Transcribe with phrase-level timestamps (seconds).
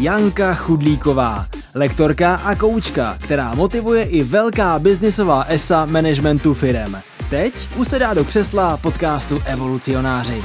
[0.00, 6.96] Janka Chudlíková, lektorka a koučka, která motivuje i velká biznisová esa managementu firem.
[7.30, 10.42] Teď usedá do křesla podcastu Evolucionáři.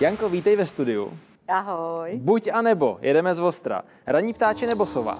[0.00, 1.12] Janko, vítej ve studiu.
[1.48, 2.20] Ahoj.
[2.22, 3.82] Buď a nebo, jedeme z Ostra.
[4.06, 5.18] Ranní ptáče nebo sova?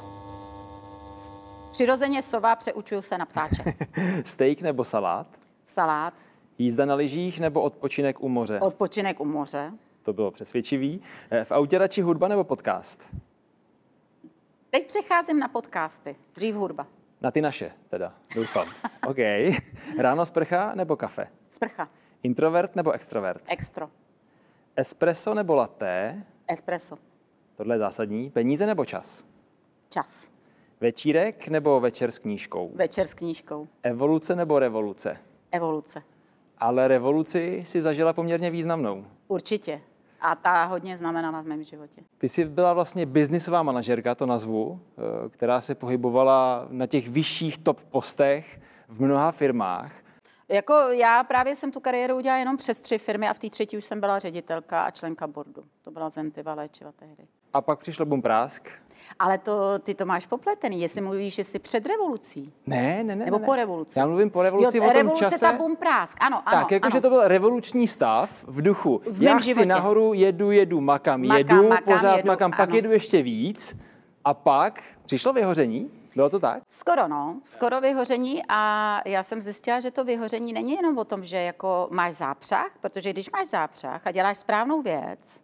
[1.71, 3.65] Přirozeně sova, přeučuju se na ptáče.
[4.25, 5.27] Steak nebo salát?
[5.65, 6.15] Salát,
[6.59, 8.61] Jízda na lyžích nebo odpočinek u moře?
[8.61, 9.73] odpočinek u moře.
[10.09, 11.01] To bylo přesvědčivý.
[11.31, 13.03] Eh, V autě radši hudba nebo podcast?
[14.71, 16.87] Teď přecházím na podcasty, dřív hudba.
[17.21, 18.69] Na ty naše, teda, doufám.
[19.09, 19.17] OK.
[19.99, 21.29] Ráno sprcha nebo kafe?
[21.51, 21.89] Sprcha,
[22.23, 23.43] Introvert nebo extrovert?
[23.47, 23.91] extro,
[24.77, 26.23] Espresso nebo latte?
[26.49, 26.99] espresso,
[27.57, 28.31] Tohle je zásadní.
[28.31, 29.27] Peníze nebo čas?
[29.89, 30.33] čas,
[30.81, 32.71] Večírek nebo večer s knížkou?
[32.75, 35.19] večer s knížkou, Evoluce nebo revoluce?
[35.53, 36.03] evoluce.
[36.59, 39.05] Ale revoluci si zažila poměrně významnou.
[39.29, 39.81] Určitě.
[40.21, 42.01] A ta hodně znamenala v mém životě.
[42.19, 47.59] Ty jsi byla vlastně biznisová manažerka, to nazvu, eh, která se pohybovala na těch vyšších
[47.59, 49.93] top postech v mnoha firmách.
[50.49, 53.77] Jako já právě jsem tu kariéru udělala jenom přes tři firmy a v té třetí
[53.79, 55.65] už jsem byla ředitelka a členka boardu.
[55.83, 57.23] To byla Zentiva léčiva tehdy.
[57.53, 58.69] A pak přišel boom prásk.
[59.19, 62.53] Ale to, ty to máš popletený, jestli mluvíš, že jsi před revolucí.
[62.67, 63.25] Ne, ne, ne.
[63.25, 63.99] Nebo ne, po revoluci.
[63.99, 65.39] Já mluvím po revoluci jo, o tom revoluce, čase.
[65.39, 66.61] ta boom prásk, ano, ano.
[66.61, 69.03] tak, jakože to byl revoluční stav v duchu.
[69.11, 69.67] V Já chci životě.
[69.67, 72.77] nahoru, jedu, jedu, makam, Makám, jedu, makám, pořád jedu, makam, pak ano.
[72.77, 73.77] jedu ještě víc.
[74.25, 75.91] A pak přišlo vyhoření.
[76.19, 76.63] Bylo to tak?
[76.69, 77.41] Skoro, no.
[77.45, 81.89] Skoro vyhoření a já jsem zjistila, že to vyhoření není jenom o tom, že jako
[81.91, 85.41] máš zápřah, protože když máš zápřah a děláš správnou věc,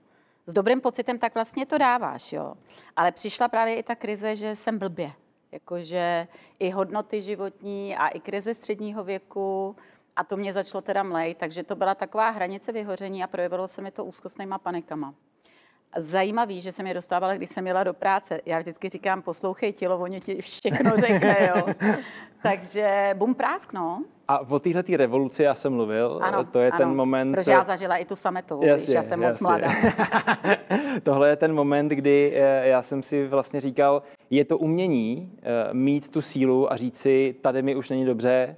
[0.47, 2.55] s dobrým pocitem, tak vlastně to dáváš, jo.
[2.97, 5.13] Ale přišla právě i ta krize, že jsem blbě.
[5.53, 9.77] Jakože i hodnoty životní a i krize středního věku
[10.17, 13.83] a to mě začalo teda mlej, takže to byla taková hranice vyhoření a projevilo se
[13.83, 15.15] mi to úzkostnýma panikama.
[15.97, 18.41] Zajímavý, že jsem je dostávala, když jsem jela do práce.
[18.47, 21.75] Já vždycky říkám, poslouchej tělo, oni ti všechno řekne, jo.
[22.43, 24.03] Takže bum prásk, no.
[24.29, 26.19] A o téhle revoluci já jsem mluvil.
[26.23, 27.33] Ano, to je ano, ten moment.
[27.33, 29.45] Protože já zažila i tu sametovou, Jasně, víš, já jsem moc jasně.
[29.45, 29.69] mladá.
[31.03, 35.75] Tohle je ten moment, kdy eh, já jsem si vlastně říkal, je to umění eh,
[35.75, 38.57] mít tu sílu a říct si, tady mi už není dobře,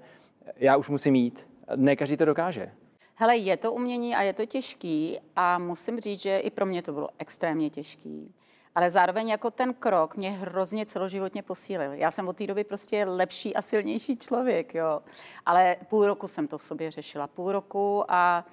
[0.56, 1.47] já už musím jít.
[1.77, 2.71] Ne každý to dokáže.
[3.19, 6.82] Hele, je to umění a je to těžký a musím říct, že i pro mě
[6.82, 8.34] to bylo extrémně těžký.
[8.75, 11.93] Ale zároveň jako ten krok mě hrozně celoživotně posílil.
[11.93, 15.03] Já jsem od té doby prostě lepší a silnější člověk, jo.
[15.47, 17.27] Ale půl roku jsem to v sobě řešila.
[17.27, 18.47] Půl roku a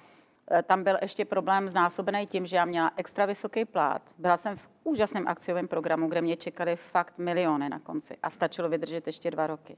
[0.50, 4.02] e, tam byl ještě problém znásobený tím, že já měla extra vysoký plát.
[4.18, 8.68] Byla jsem v úžasném akciovém programu, kde mě čekaly fakt miliony na konci a stačilo
[8.68, 9.76] vydržet ještě dva roky.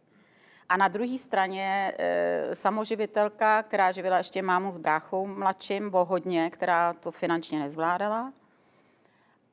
[0.69, 6.51] A na druhé straně e, samoživitelka, která živila ještě mámu s bráchou mladším, o hodně,
[6.51, 8.33] která to finančně nezvládala.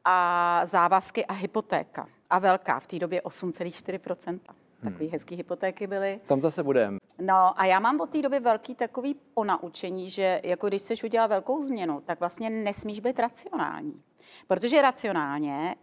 [0.06, 2.08] A závazky a hypotéka.
[2.30, 4.40] A velká, v té době 8,4%.
[4.84, 6.20] Takový hezký hypotéky byly.
[6.26, 6.98] Tam zase budeme.
[7.20, 11.28] No a já mám od té doby velký takový ponaučení, že jako když chceš udělat
[11.28, 14.02] velkou změnu, tak vlastně nesmíš být racionální.
[14.48, 15.76] Protože racionálně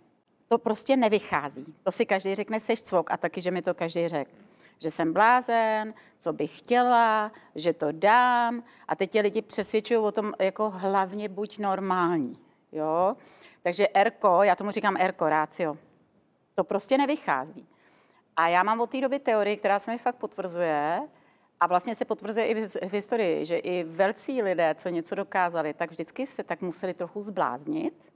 [0.49, 1.75] to prostě nevychází.
[1.83, 4.31] To si každý řekne, seš cvok a taky, že mi to každý řekl.
[4.83, 8.63] Že jsem blázen, co bych chtěla, že to dám.
[8.89, 12.39] A teď tě lidi přesvědčují o tom, jako hlavně buď normální.
[12.73, 13.17] Jo?
[13.63, 15.77] Takže erko, já tomu říkám erko, rácio.
[16.55, 17.69] To prostě nevychází.
[18.37, 21.03] A já mám od té doby teorii, která se mi fakt potvrzuje,
[21.61, 25.15] a vlastně se potvrzuje i v his- v historii, že i velcí lidé, co něco
[25.15, 28.13] dokázali, tak vždycky se tak museli trochu zbláznit.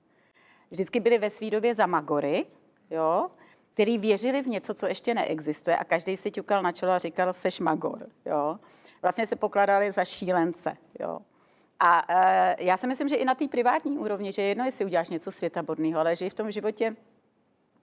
[0.71, 2.47] Vždycky byli ve své době za magory,
[2.91, 3.31] jo,
[3.75, 7.33] který věřili v něco, co ještě neexistuje a každý si ťukal na čelo a říkal,
[7.33, 8.07] seš magor.
[8.27, 8.59] Jo.
[9.03, 10.77] Vlastně se pokladali za šílence.
[11.01, 11.19] Jo.
[11.81, 14.84] A e, já si myslím, že i na té privátní úrovni, že je jedno, jestli
[14.84, 16.97] uděláš něco světaborného, ale že i v tom životě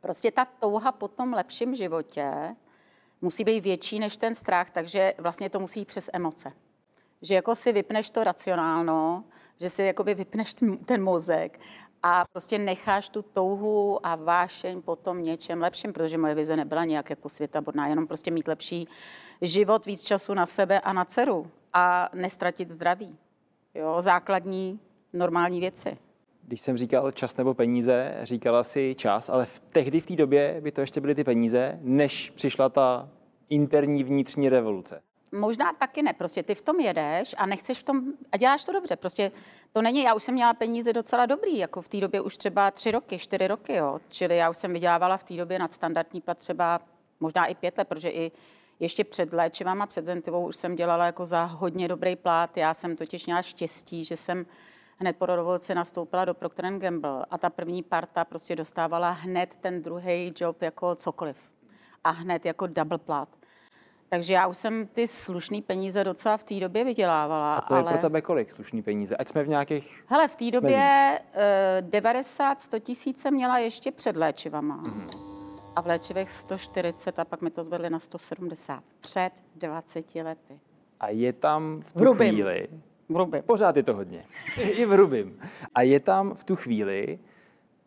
[0.01, 2.56] prostě ta touha po tom lepším životě
[3.22, 6.53] musí být větší než ten strach, takže vlastně to musí jít přes emoce.
[7.22, 9.24] Že jako si vypneš to racionálno,
[9.59, 11.59] že si jakoby vypneš ten mozek
[12.03, 16.86] a prostě necháš tu touhu a vášeň po tom něčem lepším, protože moje vize nebyla
[16.86, 18.88] nějak jako světaborná, jenom prostě mít lepší
[19.42, 23.18] život, víc času na sebe a na dceru a nestratit zdraví.
[23.75, 24.80] Jo, základní
[25.13, 25.98] normální věci.
[26.44, 30.62] Když jsem říkal čas nebo peníze, říkala si čas, ale v tehdy v té době
[30.62, 33.09] by to ještě byly ty peníze, než přišla ta
[33.50, 35.01] interní vnitřní revoluce.
[35.31, 38.01] Možná taky ne, prostě ty v tom jedeš a nechceš v tom,
[38.31, 39.31] a děláš to dobře, prostě
[39.72, 42.72] to není, já už jsem měla peníze docela dobrý, jako v té době už třeba
[42.72, 46.38] tři roky, čtyři roky, jo, čili já už jsem vydělávala v té době nadstandardní plat
[46.38, 46.81] třeba
[47.19, 48.31] možná i pět let, protože i
[48.80, 52.95] ještě před léčivama, před Zentivou už jsem dělala jako za hodně dobrý plát, já jsem
[52.95, 54.45] totiž měla štěstí, že jsem
[54.98, 59.81] hned po revoluci nastoupila do Procter Gamble a ta první parta prostě dostávala hned ten
[59.81, 61.38] druhý job jako cokoliv.
[62.04, 63.30] A hned jako double plat.
[64.13, 67.56] Takže já už jsem ty slušné peníze docela v té době vydělávala.
[67.56, 67.92] A to je ale...
[67.92, 69.16] pro tebe kolik slušný peníze?
[69.16, 70.04] Ať jsme v nějakých...
[70.08, 71.19] Hele, v té době
[71.81, 74.84] uh, 90, 100 tisíc jsem měla ještě před léčivama.
[74.84, 75.19] Mm-hmm.
[75.75, 78.84] A v léčivech 140 a pak mi to zvedli na 170.
[79.00, 80.60] Před 20 lety.
[81.00, 82.34] A je tam v tu Hrubým.
[82.34, 82.68] chvíli...
[83.10, 83.44] V hrubým.
[83.44, 84.24] Pořád je to hodně.
[84.62, 85.40] I v hrubým.
[85.75, 87.19] A je tam v tu chvíli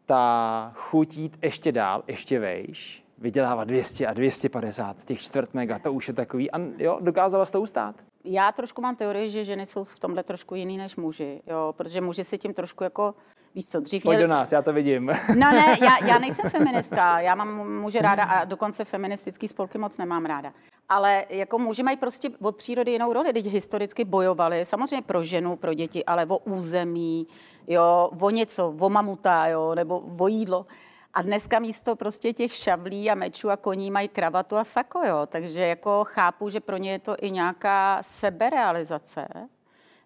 [0.07, 5.93] ta chuť jít ještě dál, ještě vejš, vydělávat 200 a 250, těch čtvrt mega, to
[5.93, 6.51] už je takový.
[6.51, 7.95] A jo, dokázala jsi to ustát?
[8.25, 12.01] Já trošku mám teorii, že ženy jsou v tomhle trošku jiný než muži, jo, protože
[12.01, 13.15] muži si tím trošku jako,
[13.55, 15.07] víš co, dřív Pojď do nás, já to vidím.
[15.29, 19.99] No ne, já, já nejsem feministka, já mám muže ráda a dokonce feministický spolky moc
[19.99, 20.53] nemám ráda.
[20.89, 25.57] Ale jako muži mají prostě od přírody jinou roli, teď historicky bojovali, samozřejmě pro ženu,
[25.57, 27.27] pro děti, ale o území,
[27.67, 30.67] jo, o něco, o mamuta, jo, nebo o jídlo.
[31.15, 35.27] A dneska místo prostě těch šavlí a mečů a koní mají kravatu a sako, jo.
[35.27, 39.29] Takže jako chápu, že pro ně je to i nějaká seberealizace,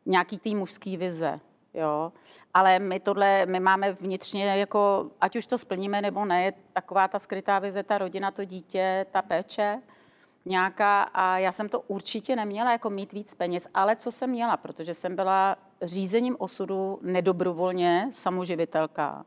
[0.07, 1.41] nějaký tý mužský vize,
[1.75, 2.13] jo.
[2.55, 7.09] Ale my tohle, my máme vnitřně jako, ať už to splníme nebo ne, je taková
[7.09, 9.83] ta skrytá vize, ta rodina, to dítě, ta péče
[10.45, 14.57] nějaká a já jsem to určitě neměla jako mít víc peněz, ale co jsem měla,
[14.57, 19.25] protože jsem byla řízením osudu nedobrovolně samoživitelka.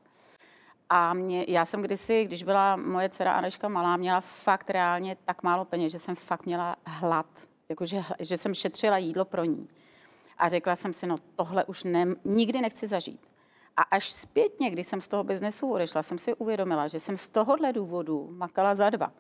[0.94, 5.44] A mě, já jsem kdysi, když byla moje dcera Aneška malá, měla fakt reálně tak
[5.44, 7.26] málo peněz, že jsem fakt měla hlad.
[7.70, 9.68] Jakože, že jsem šetřila jídlo pro ní.
[10.38, 13.28] A řekla jsem si, no tohle už ne, nikdy nechci zažít.
[13.78, 17.30] A až zpětně, když jsem z toho biznesu odešla, jsem si uvědomila, že jsem z
[17.30, 19.12] tohohle důvodu makala za dva.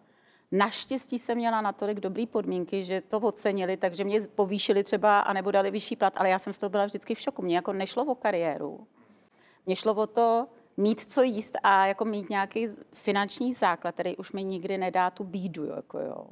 [0.51, 5.51] Naštěstí jsem měla natolik dobré podmínky, že to ocenili, takže mě povýšili třeba a nebo
[5.51, 7.41] dali vyšší plat, ale já jsem z toho byla vždycky v šoku.
[7.41, 8.87] Mně jako nešlo o kariéru.
[9.65, 10.47] Mně šlo o to,
[10.77, 15.23] mít co jíst a jako mít nějaký finanční základ, který už mi nikdy nedá tu
[15.23, 15.65] bídu.
[15.65, 16.25] Jako jo.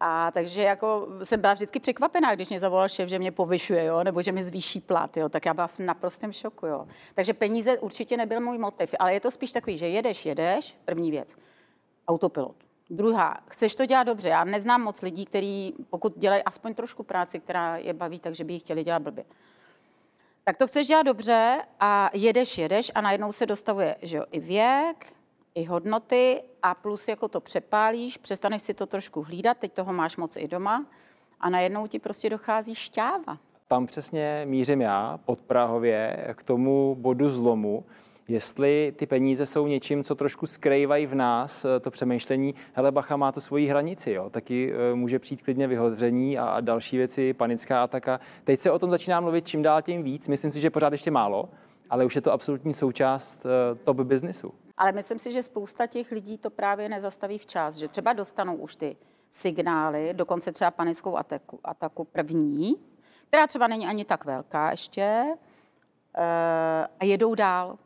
[0.00, 4.04] A takže jako jsem byla vždycky překvapená, když mě zavolal šéf, že mě povyšuje, jo,
[4.04, 6.66] nebo že mi zvýší plat, jo, tak já byla v naprostém šoku.
[6.66, 6.86] Jo.
[7.14, 11.10] Takže peníze určitě nebyl můj motiv, ale je to spíš takový, že jedeš, jedeš, první
[11.10, 11.36] věc,
[12.08, 12.56] autopilot.
[12.90, 14.28] Druhá, chceš to dělat dobře.
[14.28, 18.52] Já neznám moc lidí, kteří, pokud dělají aspoň trošku práci, která je baví, takže by
[18.52, 19.24] ji chtěli dělat blbě
[20.48, 24.40] tak to chceš dělat dobře a jedeš, jedeš a najednou se dostavuje že jo, i
[24.40, 25.12] věk,
[25.54, 30.16] i hodnoty a plus jako to přepálíš, přestaneš si to trošku hlídat, teď toho máš
[30.16, 30.86] moc i doma
[31.40, 33.38] a najednou ti prostě dochází šťáva.
[33.68, 37.84] Tam přesně mířím já pod Prahově k tomu bodu zlomu,
[38.28, 43.16] jestli ty peníze jsou něčím, co trošku skrývají v nás eh, to přemýšlení, hele, bacha
[43.16, 47.82] má to svoji hranici, jo, taky eh, může přijít klidně vyhodření a další věci, panická
[47.82, 48.20] ataka.
[48.44, 51.10] Teď se o tom začíná mluvit čím dál tím víc, myslím si, že pořád ještě
[51.10, 51.48] málo,
[51.90, 54.54] ale už je to absolutní součást eh, top biznisu.
[54.76, 58.76] Ale myslím si, že spousta těch lidí to právě nezastaví včas, že třeba dostanou už
[58.76, 58.96] ty
[59.30, 62.74] signály, dokonce třeba panickou ataku, ataku první,
[63.28, 65.24] která třeba není ani tak velká ještě,
[67.00, 67.78] a jedou dál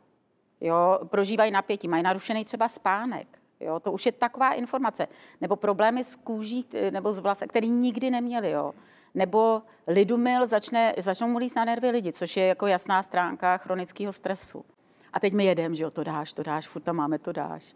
[0.61, 3.27] jo, prožívají napětí, mají narušený třeba spánek.
[3.59, 5.07] Jo, to už je taková informace.
[5.41, 8.51] Nebo problémy s kůží nebo s vlasem, který nikdy neměli.
[8.51, 8.73] Jo.
[9.15, 14.13] Nebo lidumil začne, začnou mu líst na nervy lidi, což je jako jasná stránka chronického
[14.13, 14.65] stresu.
[15.13, 17.75] A teď my jedeme, že jo, to dáš, to dáš, furt tam máme, to dáš.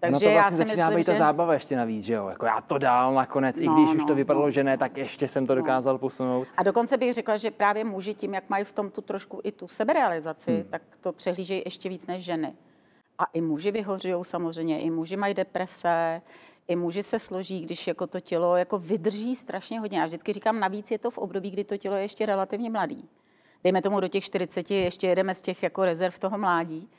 [0.00, 1.18] Takže no to vlastně já si začíná myslím, být ta že...
[1.18, 2.28] zábava ještě navíc, že jo?
[2.28, 4.78] Jako já to dál nakonec, no, i když no, už to vypadalo, no, že ne,
[4.78, 5.60] tak ještě jsem to no.
[5.60, 6.48] dokázal posunout.
[6.56, 9.52] A dokonce bych řekla, že právě muži tím, jak mají v tom tu trošku i
[9.52, 10.64] tu seberealizaci, hmm.
[10.70, 12.52] tak to přehlížejí ještě víc než ženy.
[13.18, 16.22] A i muži vyhořují samozřejmě, i muži mají deprese,
[16.68, 19.98] i muži se složí, když jako to tělo jako vydrží strašně hodně.
[19.98, 23.08] Já vždycky říkám, navíc je to v období, kdy to tělo je ještě relativně mladý.
[23.64, 26.90] Dejme tomu do těch 40, ještě jedeme z těch jako rezerv toho mládí.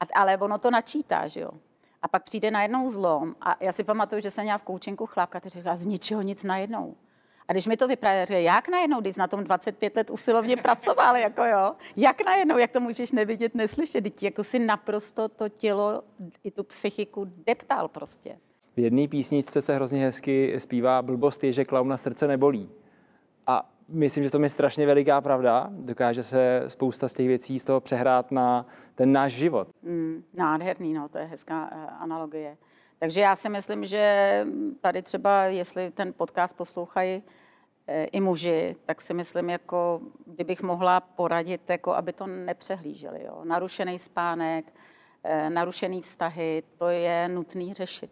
[0.00, 1.50] A, ale ono to načítá, že jo.
[2.06, 3.34] A pak přijde najednou zlom.
[3.40, 6.44] A já si pamatuju, že jsem měla v koučinku chlápka, který říkala, z ničeho nic
[6.44, 6.94] najednou.
[7.48, 11.16] A když mi to vyprávěl, že jak najednou, když na tom 25 let usilovně pracoval,
[11.26, 16.02] jako jo, jak najednou, jak to můžeš nevidět, neslyšet, teď jako si naprosto to tělo
[16.44, 18.38] i tu psychiku deptal prostě.
[18.76, 22.70] V jedné písničce se hrozně hezky zpívá blbost je, že klauna srdce nebolí.
[23.46, 25.68] A myslím, že to je strašně veliká pravda.
[25.70, 29.68] Dokáže se spousta z těch věcí z toho přehrát na ten náš život.
[29.82, 32.56] Mm, nádherný, no, to je hezká uh, analogie.
[32.98, 34.46] Takže já si myslím, že
[34.80, 37.22] tady třeba, jestli ten podcast poslouchají
[37.86, 43.24] e, i muži, tak si myslím, jako kdybych mohla poradit, jako aby to nepřehlíželi.
[43.24, 43.40] Jo.
[43.44, 44.74] Narušený spánek,
[45.24, 48.10] e, narušený vztahy, to je nutný řešit.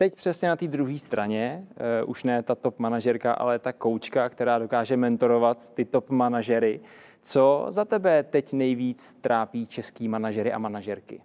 [0.00, 1.66] Teď přesně na té druhé straně,
[2.02, 6.80] uh, už ne ta top manažerka, ale ta koučka, která dokáže mentorovat ty top manažery,
[7.22, 11.22] Co za tebe teď nejvíc trápí český manažery a manažerky?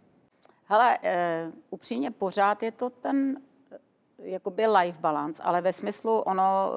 [0.65, 3.41] Hele, uh, upřímně pořád je to ten
[4.19, 6.71] jakoby life balance, ale ve smyslu ono,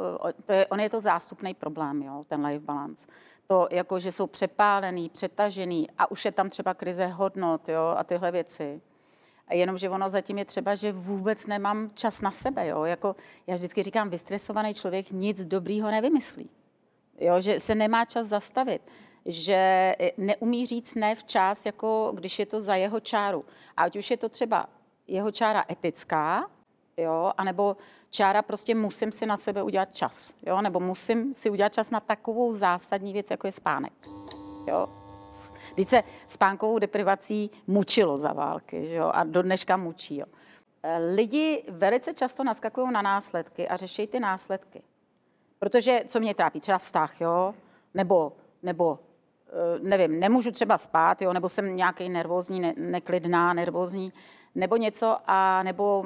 [0.44, 3.06] to je, on je to zástupný problém, jo, ten life balance.
[3.46, 8.04] To jako, že jsou přepálený, přetažený a už je tam třeba krize hodnot, jo, a
[8.04, 8.80] tyhle věci.
[9.48, 12.84] A jenom, že ono zatím je třeba, že vůbec nemám čas na sebe, jo.
[12.84, 16.50] Jako, já vždycky říkám, vystresovaný člověk nic dobrýho nevymyslí.
[17.20, 18.82] Jo, že se nemá čas zastavit
[19.28, 23.44] že neumí říct ne včas, jako když je to za jeho čáru.
[23.76, 24.66] A ať už je to třeba
[25.06, 26.50] jeho čára etická,
[26.96, 27.76] jo, anebo
[28.10, 32.00] čára prostě musím si na sebe udělat čas, jo, nebo musím si udělat čas na
[32.00, 33.92] takovou zásadní věc, jako je spánek,
[34.66, 35.07] jo.
[35.74, 40.26] Teď se spánkovou deprivací mučilo za války, že jo, a do dneška mučí, jo.
[40.82, 44.82] E, lidi velice často naskakují na následky a řeší ty následky.
[45.58, 47.54] Protože, co mě trápí, třeba vztah, jo,
[47.94, 48.32] nebo,
[48.62, 48.98] nebo
[49.76, 54.12] e, nevím, nemůžu třeba spát, jo, nebo jsem nějaký nervózní, ne, neklidná, nervózní,
[54.54, 56.04] nebo něco, a nebo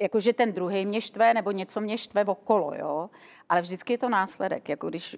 [0.00, 3.10] jakože ten druhý mě štve, nebo něco mě štve okolo, jo.
[3.48, 5.16] Ale vždycky je to následek, jako když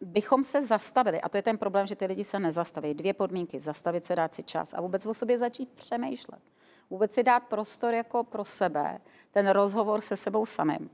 [0.00, 2.94] bychom se zastavili, a to je ten problém, že ty lidi se nezastaví.
[2.94, 6.40] Dvě podmínky, zastavit se, dát si čas a vůbec o sobě začít přemýšlet.
[6.90, 10.90] Vůbec si dát prostor jako pro sebe, ten rozhovor se sebou samým.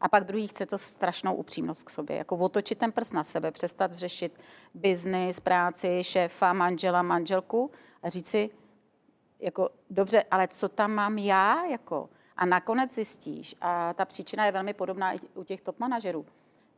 [0.00, 3.50] A pak druhý chce to strašnou upřímnost k sobě, jako otočit ten prst na sebe,
[3.50, 4.40] přestat řešit
[4.74, 7.70] biznis, práci, šéfa, manžela, manželku
[8.02, 8.50] a říct si,
[9.38, 14.52] jako, dobře, ale co tam mám já, jako, a nakonec zjistíš, a ta příčina je
[14.52, 16.26] velmi podobná i u těch top manažerů,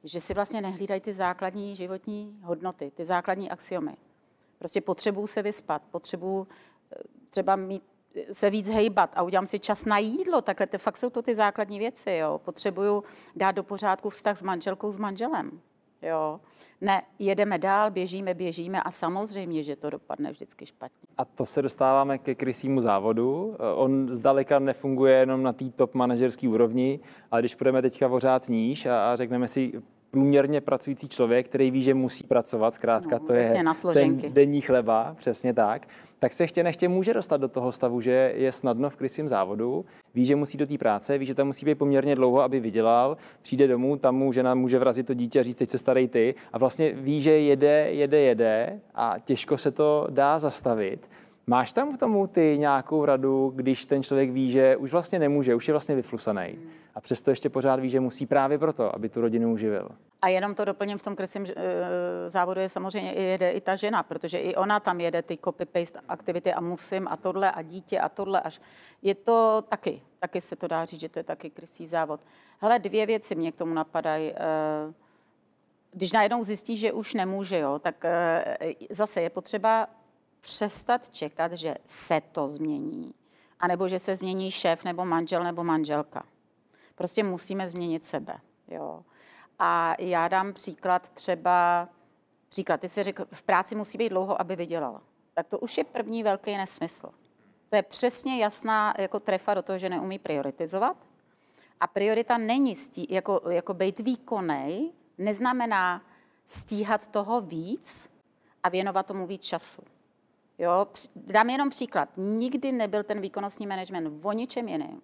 [0.05, 3.97] že si vlastně nehlídají ty základní životní hodnoty, ty základní axiomy.
[4.59, 6.49] Prostě potřebuju se vyspat, potřebuju
[6.93, 6.97] eh,
[7.29, 7.83] třeba mít
[8.33, 11.35] se víc hejbat a udělám si čas na jídlo, takhle to fakt jsou to ty
[11.35, 12.41] základní věci, jo.
[12.45, 13.05] Potřebuju
[13.37, 15.61] dát do pořádku vztah s manželkou, s manželem.
[16.03, 16.41] Jo.
[16.81, 21.09] Ne, jedeme dál, běžíme, běžíme a samozřejmě, že to dopadne vždycky špatně.
[21.19, 23.57] A to se dostáváme ke krysímu závodu.
[23.75, 28.87] On zdaleka nefunguje jenom na té top manažerské úrovni, ale když půjdeme teďka pořád níž
[28.87, 29.73] a, a řekneme si,
[30.13, 34.61] průměrně pracující člověk, který ví, že musí pracovat, zkrátka no, to je na ten denní
[34.61, 35.89] chleba, přesně tak,
[36.19, 39.85] tak se chtě nechtě může dostat do toho stavu, že je snadno v krysím závodu,
[40.15, 43.17] ví, že musí do té práce, ví, že tam musí být poměrně dlouho, aby vydělal,
[43.43, 46.35] přijde domů, tam mu žena může vrazit to dítě a říct, teď se starej ty
[46.53, 51.09] a vlastně ví, že jede, jede, jede a těžko se to dá zastavit.
[51.47, 55.55] Máš tam k tomu ty nějakou radu, když ten člověk ví, že už vlastně nemůže,
[55.55, 56.59] už je vlastně vyflusaný
[56.95, 59.89] a přesto ještě pořád ví, že musí právě proto, aby tu rodinu uživil?
[60.23, 64.03] A jenom to doplním v tom kresím eh, závodu je samozřejmě jede i ta žena,
[64.03, 68.09] protože i ona tam jede ty copy-paste aktivity a musím a tohle a dítě a
[68.09, 68.61] tohle až.
[69.03, 72.21] Je to taky, taky se to dá říct, že to je taky krysí závod.
[72.59, 74.33] Hele, dvě věci mě k tomu napadají.
[74.33, 74.93] Eh,
[75.93, 78.57] když najednou zjistí, že už nemůže, jo, tak eh,
[78.91, 79.89] zase je potřeba
[80.43, 83.15] přestat čekat, že se to změní,
[83.61, 86.27] anebo že se změní šéf nebo manžel nebo manželka.
[86.95, 88.41] Prostě musíme změnit sebe.
[88.69, 89.05] Jo.
[89.59, 91.89] A já dám příklad třeba,
[92.49, 95.03] příklad, ty jsi řekl, v práci musí být dlouho, aby vydělala.
[95.35, 97.11] Tak to už je první velký nesmysl.
[97.69, 100.97] To je přesně jasná jako trefa do toho, že neumí prioritizovat.
[101.81, 106.03] A priorita není stí, jako, jako být výkonný, neznamená
[106.47, 108.11] stíhat toho víc
[108.63, 109.83] a věnovat tomu víc času.
[110.63, 112.09] Jo, dám jenom příklad.
[112.17, 115.01] Nikdy nebyl ten výkonnostní management o ničem jiném,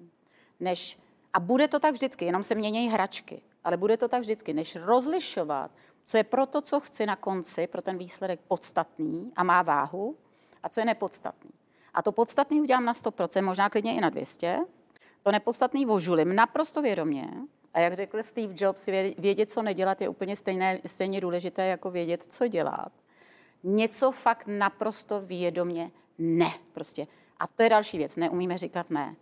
[0.60, 0.98] než,
[1.32, 4.76] a bude to tak vždycky, jenom se mění hračky, ale bude to tak vždycky, než
[4.76, 5.70] rozlišovat,
[6.04, 10.16] co je pro to, co chci na konci, pro ten výsledek podstatný a má váhu,
[10.62, 11.50] a co je nepodstatný.
[11.94, 14.58] A to podstatný udělám na 100%, možná klidně i na 200,
[15.22, 17.30] to nepodstatný vožulím naprosto vědomě,
[17.74, 18.86] a jak řekl Steve Jobs,
[19.18, 22.92] vědět, co nedělat, je úplně stejné, stejně důležité, jako vědět, co dělat
[23.62, 26.52] něco fakt naprosto vědomě ne.
[26.72, 27.06] Prostě.
[27.38, 29.16] A to je další věc, neumíme říkat ne.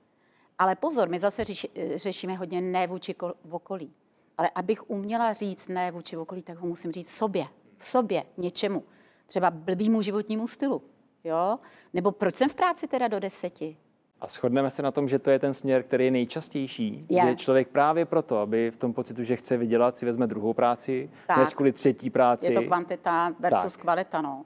[0.59, 3.15] Ale pozor, my zase řeši, řešíme hodně ne vůči
[3.51, 3.93] okolí.
[4.39, 7.47] Ale abych uměla říct ne vůči okolí, tak ho musím říct sobě.
[7.79, 8.85] V sobě, něčemu.
[9.27, 10.83] Třeba blbýmu životnímu stylu.
[11.25, 11.59] Jo?
[11.93, 13.77] Nebo proč jsem v práci teda do deseti?
[14.21, 17.07] A shodneme se na tom, že to je ten směr, který je nejčastější.
[17.09, 17.23] Je.
[17.23, 21.11] Že člověk právě proto, aby v tom pocitu, že chce vydělat, si vezme druhou práci,
[21.27, 21.39] tak.
[21.39, 22.53] než kvůli třetí práci.
[22.53, 23.83] Je to kvantita versus tak.
[23.83, 24.23] kvalita.
[24.23, 24.45] No.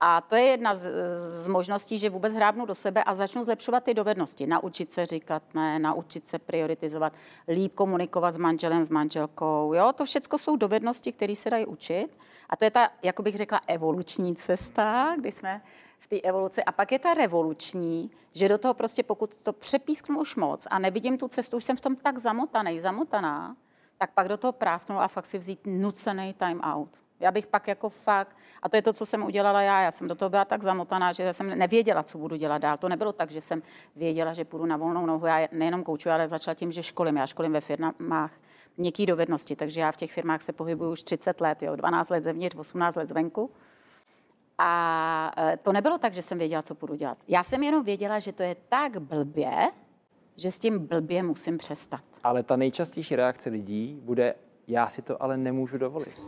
[0.00, 0.90] A to je jedna z,
[1.42, 4.46] z možností, že vůbec hrábnu do sebe a začnu zlepšovat ty dovednosti.
[4.46, 7.12] Naučit se říkat ne, naučit se prioritizovat,
[7.48, 9.74] líp komunikovat s manželem, s manželkou.
[9.74, 9.92] Jo?
[9.92, 12.18] To všechno jsou dovednosti, které se dají učit.
[12.50, 15.62] A to je ta, jako bych řekla, evoluční cesta, kdy jsme
[15.98, 16.64] v té evoluci.
[16.64, 20.78] A pak je ta revoluční, že do toho prostě, pokud to přepísknu už moc a
[20.78, 23.56] nevidím tu cestu, už jsem v tom tak zamotaný, zamotaná,
[23.98, 27.09] tak pak do toho prásknu a fakt si vzít nucený time out.
[27.20, 30.08] Já bych pak jako fakt, a to je to, co jsem udělala já, já jsem
[30.08, 32.76] do toho byla tak zamotaná, že jsem nevěděla, co budu dělat dál.
[32.78, 33.62] To nebylo tak, že jsem
[33.96, 35.26] věděla, že půjdu na volnou nohu.
[35.26, 37.16] Já nejenom koučuji, ale začala tím, že školím.
[37.16, 38.32] Já školím ve firmách
[38.76, 42.22] měkké dovednosti, takže já v těch firmách se pohybuju už 30 let, jo, 12 let
[42.22, 43.50] zevnitř, 18 let zvenku.
[44.58, 47.18] A e, to nebylo tak, že jsem věděla, co budu dělat.
[47.28, 49.50] Já jsem jenom věděla, že to je tak blbě,
[50.36, 52.04] že s tím blbě musím přestat.
[52.24, 54.34] Ale ta nejčastější reakce lidí bude,
[54.68, 56.20] já si to ale nemůžu dovolit.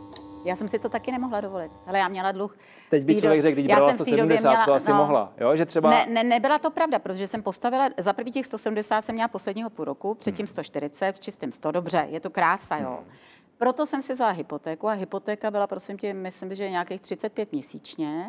[0.45, 1.71] Já jsem si to taky nemohla dovolit.
[1.87, 2.57] Ale já měla dluh.
[2.89, 5.33] Teď by člověk řekl, když brala 170, měla, to asi no, mohla.
[5.37, 5.55] Jo?
[5.55, 5.89] Že třeba...
[5.89, 9.69] ne, ne, nebyla to pravda, protože jsem postavila, za první těch 170 jsem měla posledního
[9.69, 11.13] půl roku, předtím 140, hmm.
[11.13, 12.97] v čistém 100, dobře, je to krása, jo.
[13.01, 13.11] Hmm.
[13.57, 18.27] Proto jsem si vzala hypotéku a hypotéka byla, prosím tě, myslím, že nějakých 35 měsíčně.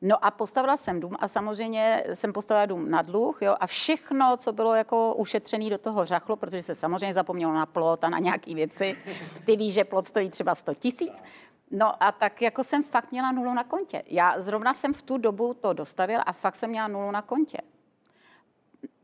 [0.00, 4.36] No a postavila jsem dům a samozřejmě jsem postavila dům na dluh jo, a všechno,
[4.36, 8.18] co bylo jako ušetřené do toho řachlo, protože se samozřejmě zapomnělo na plot a na
[8.18, 8.96] nějaké věci.
[9.44, 11.22] Ty víš, že plot stojí třeba 100 tisíc.
[11.70, 14.02] No a tak jako jsem fakt měla nulu na kontě.
[14.06, 17.58] Já zrovna jsem v tu dobu to dostavil a fakt jsem měla nulu na kontě.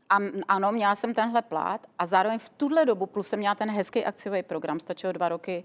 [0.09, 3.71] A ano, měla jsem tenhle plát a zároveň v tuhle dobu, plus jsem měla ten
[3.71, 5.63] hezký akciový program, stačilo dva roky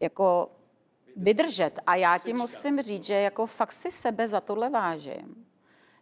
[0.00, 0.50] jako
[1.16, 1.78] vydržet.
[1.86, 5.46] A já ti musím říct, že jako fakt si sebe za tohle vážím,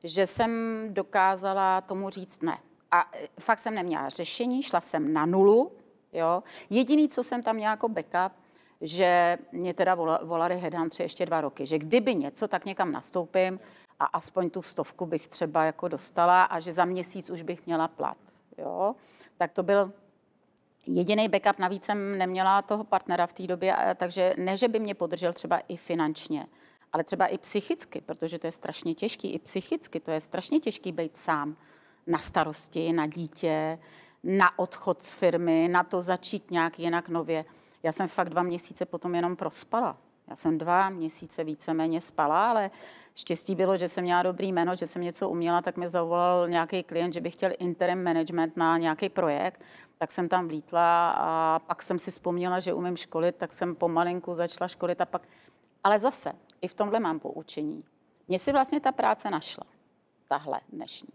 [0.04, 0.50] že jsem
[0.88, 2.59] dokázala tomu říct ne.
[2.90, 5.73] A e, fakt jsem neměla řešení, šla jsem na nulu.
[6.12, 6.42] Jo.
[6.71, 8.33] Jediný, co jsem tam měla jako backup,
[8.81, 13.61] že mě teda volali headhuntři ještě dva roky, že kdyby něco, tak někam nastoupím
[13.99, 17.88] a aspoň tu stovku bych třeba jako dostala a že za měsíc už bych měla
[17.88, 18.19] plat.
[18.59, 18.95] Jo.
[19.37, 19.92] Tak to byl
[20.87, 24.95] Jediný backup, navíc jsem neměla toho partnera v té době, takže ne, že by mě
[24.95, 26.47] podržel třeba i finančně,
[26.93, 30.93] ale třeba i psychicky, protože to je strašně těžký, i psychicky, to je strašně těžký
[30.93, 31.57] být sám
[32.07, 33.79] na starosti, na dítě,
[34.25, 37.45] na odchod z firmy, na to začít nějak jinak nově.
[37.83, 39.97] Já jsem fakt dva měsíce potom jenom prospala.
[40.33, 42.71] Já jsem dva měsíce víceméně spala, ale
[43.15, 46.83] štěstí bylo, že jsem měla dobrý jméno, že jsem něco uměla, tak mi zavolal nějaký
[46.83, 49.61] klient, že by chtěl interim management na nějaký projekt,
[49.99, 54.35] tak jsem tam vlítla a pak jsem si vzpomněla, že umím školit, tak jsem pomalinku
[54.35, 55.29] začala školit a pak...
[55.85, 57.85] Ale zase, i v tomhle mám poučení.
[58.29, 59.64] Mně si vlastně ta práce našla,
[60.29, 61.12] tahle dnešní.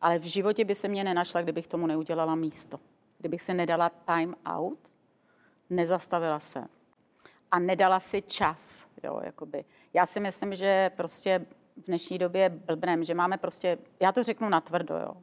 [0.00, 2.80] Ale v životě by se mě nenašla, kdybych tomu neudělala místo.
[3.18, 4.78] Kdybych se nedala time out,
[5.70, 6.64] nezastavila se,
[7.54, 8.86] a nedala si čas.
[9.02, 9.64] Jo, jakoby.
[9.92, 14.48] Já si myslím, že prostě v dnešní době blbnem, že máme prostě, já to řeknu
[14.48, 15.14] natvrdo, jo,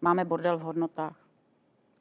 [0.00, 1.16] máme bordel v hodnotách.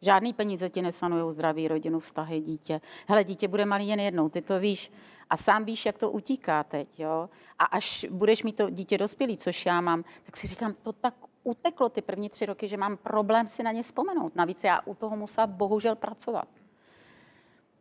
[0.02, 2.82] Žádný peníze ti nesanují zdraví, rodinu, vztahy, dítě.
[3.08, 4.91] Hele, dítě bude malý jen jednou, ty to víš.
[5.30, 7.30] A sám víš, jak to utíká teď, jo.
[7.60, 11.13] A až budeš mít to dítě dospělý, což já mám, tak si říkám, to tak
[11.43, 14.36] uteklo ty první tři roky, že mám problém si na ně vzpomenout.
[14.36, 16.48] Navíc já u toho musela bohužel pracovat.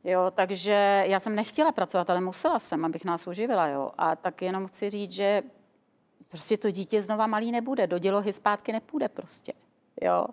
[0.05, 3.67] Jo, takže já jsem nechtěla pracovat, ale musela jsem, abych nás uživila.
[3.67, 3.90] Jo.
[3.99, 5.43] A tak jenom chci říct, že
[6.29, 9.53] prostě to dítě znova malý nebude, do dělohy zpátky nepůjde prostě.
[10.03, 10.27] Jo.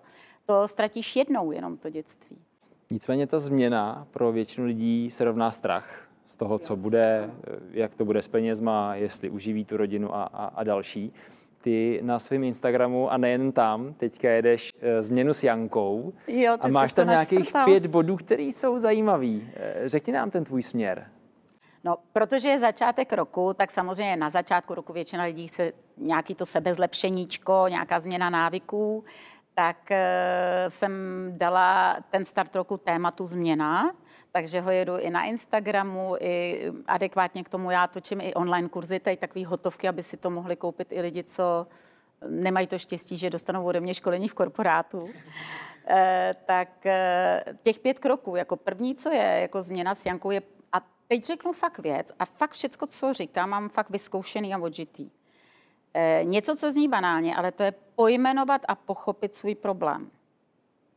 [0.46, 2.38] To ztratíš jednou jenom to dětství.
[2.92, 7.32] Nicméně ta změna pro většinu lidí se rovná strach z toho, co bude,
[7.72, 11.14] jak to bude s penězma, jestli uživí tu rodinu a, a, a další
[11.62, 16.68] ty na svém Instagramu a nejen tam, teďka jedeš e, změnu s Jankou jo, a
[16.68, 19.50] máš tam nějakých pět bodů, které jsou zajímavý.
[19.56, 21.08] E, řekni nám ten tvůj směr.
[21.84, 26.46] No, protože je začátek roku, tak samozřejmě na začátku roku většina lidí chce nějaký to
[26.46, 29.04] sebezlepšeníčko, nějaká změna návyků,
[29.54, 30.94] tak e, jsem
[31.38, 33.92] dala ten start roku tématu změna
[34.32, 39.00] takže ho jedu i na Instagramu, i adekvátně k tomu já točím i online kurzy,
[39.00, 41.68] tady takové hotovky, aby si to mohli koupit i lidi, co
[42.28, 45.10] nemají to štěstí, že dostanou ode mě školení v korporátu.
[45.88, 50.42] E, tak e, těch pět kroků, jako první, co je jako změna s Jankou, je,
[50.72, 55.10] a teď řeknu fakt věc, a fakt všecko, co říkám, mám fakt vyzkoušený a odžitý.
[55.94, 60.12] E, něco, co zní banálně, ale to je pojmenovat a pochopit svůj problém.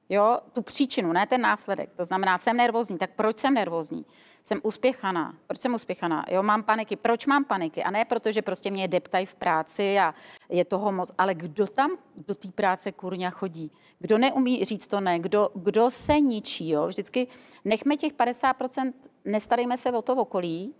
[0.09, 1.91] Jo, tu příčinu, ne ten následek.
[1.97, 4.07] To znamená, jsem nervózní, tak proč jsem nervózní?
[4.43, 5.35] Jsem uspěchaná.
[5.47, 6.25] Proč jsem uspěchaná?
[6.31, 6.97] Jo, mám paniky.
[6.97, 7.83] Proč mám paniky?
[7.83, 10.15] A ne proto, že prostě mě deptají v práci a
[10.49, 11.13] je toho moc.
[11.19, 13.71] Ale kdo tam do té práce kurňa chodí?
[13.99, 15.19] Kdo neumí říct to ne?
[15.19, 16.69] Kdo, kdo se ničí?
[16.71, 16.87] Jo?
[16.87, 17.27] Vždycky
[17.65, 18.93] nechme těch 50%,
[19.25, 20.75] nestarejme se o to okolí,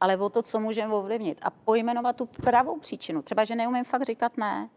[0.00, 1.38] ale o to, co můžeme ovlivnit.
[1.42, 3.22] A pojmenovat tu pravou příčinu.
[3.22, 4.68] Třeba, že neumím fakt říkat ne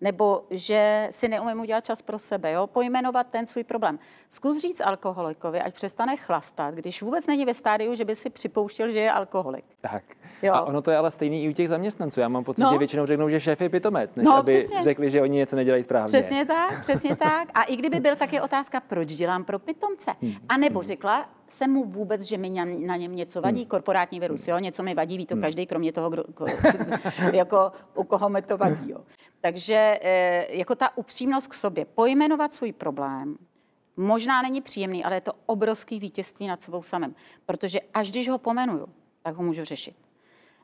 [0.00, 2.66] nebo že si neumím udělat čas pro sebe, jo?
[2.66, 3.98] pojmenovat ten svůj problém.
[4.28, 8.90] Zkus říct alkoholikovi, ať přestane chlastat, když vůbec není ve stádiu, že by si připouštěl,
[8.90, 9.64] že je alkoholik.
[9.80, 10.04] Tak.
[10.42, 10.54] Jo.
[10.54, 12.20] A ono to je ale stejný i u těch zaměstnanců.
[12.20, 12.70] Já mám pocit, no.
[12.72, 14.82] že většinou řeknou, že šéf je pitomec, než no, aby přesně.
[14.82, 16.06] řekli, že oni něco nedělají správně.
[16.06, 17.48] Přesně tak, přesně tak.
[17.54, 20.10] A i kdyby byl, tak je otázka, proč dělám pro pitomce.
[20.22, 20.34] Hmm.
[20.48, 20.86] A nebo hmm.
[20.86, 22.50] řekla jsem mu vůbec, že mi
[22.86, 23.68] na něm něco vadí, hmm.
[23.68, 25.42] korporátní virus, jo, něco mi vadí, ví to hmm.
[25.42, 26.24] každý, kromě toho, kdo,
[27.32, 28.90] jako u koho mi to vadí.
[28.90, 28.98] Jo.
[29.40, 33.38] Takže eh, jako ta upřímnost k sobě, pojmenovat svůj problém,
[33.96, 37.14] možná není příjemný, ale je to obrovský vítězství nad sebou samým,
[37.46, 38.88] protože až když ho pomenuju,
[39.22, 39.96] tak ho můžu řešit.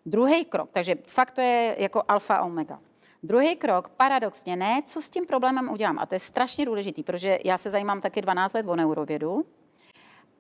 [0.06, 2.80] Druhý krok, takže fakt to je jako alfa omega.
[3.22, 5.98] Druhý krok, paradoxně, ne, co s tím problémem udělám.
[5.98, 9.46] A to je strašně důležitý, protože já se zajímám taky 12 let o neurovědu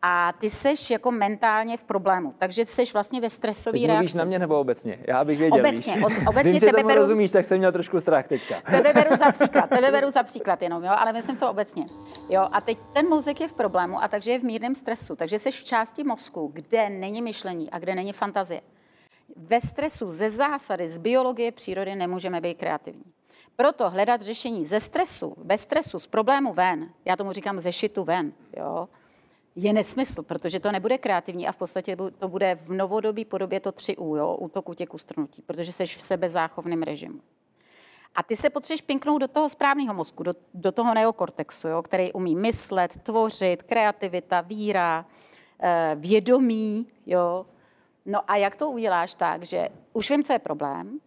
[0.06, 3.92] a ty seš jako mentálně v problému, takže seš vlastně ve stresové reakci.
[3.92, 4.98] Mluvíš na mě nebo obecně?
[5.06, 6.04] Já bych věděl, Obecně, víš?
[6.26, 8.60] obecně Vím, že tebe beru, rozumíš, tak jsem měl trošku strach teďka.
[8.70, 11.86] Tebe beru za příklad, tebe beru za příklad jenom, jo, ale myslím to obecně.
[12.28, 15.38] Jo, a teď ten mozek je v problému a takže je v mírném stresu, takže
[15.38, 18.60] seš v části mozku, kde není myšlení a kde není fantazie.
[19.36, 23.04] Ve stresu ze zásady, z biologie přírody nemůžeme být kreativní.
[23.56, 28.04] Proto hledat řešení ze stresu, bez stresu, z problému ven, já tomu říkám ze šitu
[28.04, 28.88] ven, jo,
[29.56, 33.70] je nesmysl, protože to nebude kreativní a v podstatě to bude v novodobí podobě to
[33.70, 37.20] 3U, jo, útok, útěk, ustrnutí, protože jsi v sebe záchovném režimu.
[38.14, 42.12] A ty se potřebuješ pinknout do toho správného mozku, do, do toho neokortexu, jo, který
[42.12, 45.06] umí myslet, tvořit, kreativita, víra,
[45.60, 46.86] eh, vědomí.
[47.06, 47.46] Jo.
[48.06, 51.00] No a jak to uděláš tak, že už vím, co je problém,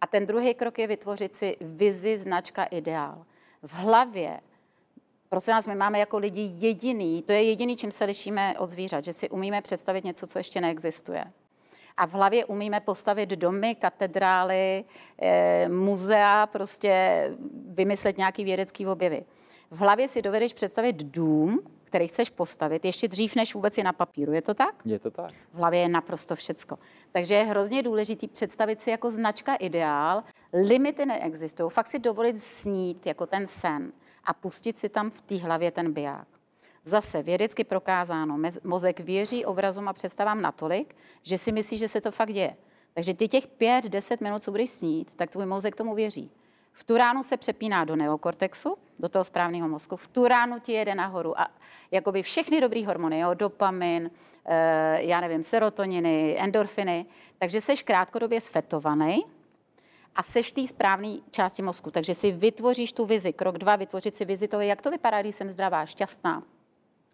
[0.00, 3.24] a ten druhý krok je vytvořit si vizi, značka, ideál.
[3.62, 4.40] V hlavě
[5.30, 9.04] Prosím vás, my máme jako lidi jediný, to je jediný, čím se lišíme od zvířat,
[9.04, 11.24] že si umíme představit něco, co ještě neexistuje.
[11.96, 14.84] A v hlavě umíme postavit domy, katedrály,
[15.22, 17.24] e, muzea, prostě
[17.66, 19.24] vymyslet nějaký vědecký objevy.
[19.70, 23.92] V hlavě si dovedeš představit dům, který chceš postavit, ještě dřív, než vůbec je na
[23.92, 24.32] papíru.
[24.32, 24.74] Je to tak?
[24.84, 25.30] Je to tak.
[25.52, 26.78] V hlavě je naprosto všecko.
[27.12, 30.22] Takže je hrozně důležité představit si jako značka ideál.
[30.52, 31.70] Limity neexistují.
[31.70, 33.92] Fakt si dovolit snít jako ten sen
[34.24, 36.28] a pustit si tam v té hlavě ten biják.
[36.84, 42.10] Zase vědecky prokázáno, mozek věří obrazům a představám natolik, že si myslí, že se to
[42.10, 42.56] fakt děje.
[42.94, 46.30] Takže ty těch pět, deset minut, co budeš snít, tak tvůj mozek tomu věří.
[46.72, 50.72] V tu ránu se přepíná do neokortexu, do toho správného mozku, v tu ránu ti
[50.72, 51.48] jede nahoru a
[51.90, 54.10] jakoby všechny dobrý hormony, jo, dopamin,
[54.44, 57.06] e, já nevím, serotoniny, endorfiny,
[57.38, 59.24] takže seš krátkodobě sfetovaný,
[60.16, 61.90] a seš v té správné části mozku.
[61.90, 63.32] Takže si vytvoříš tu vizi.
[63.32, 66.42] Krok dva, vytvořit si vizi toho, jak to vypadá, když jsem zdravá, šťastná,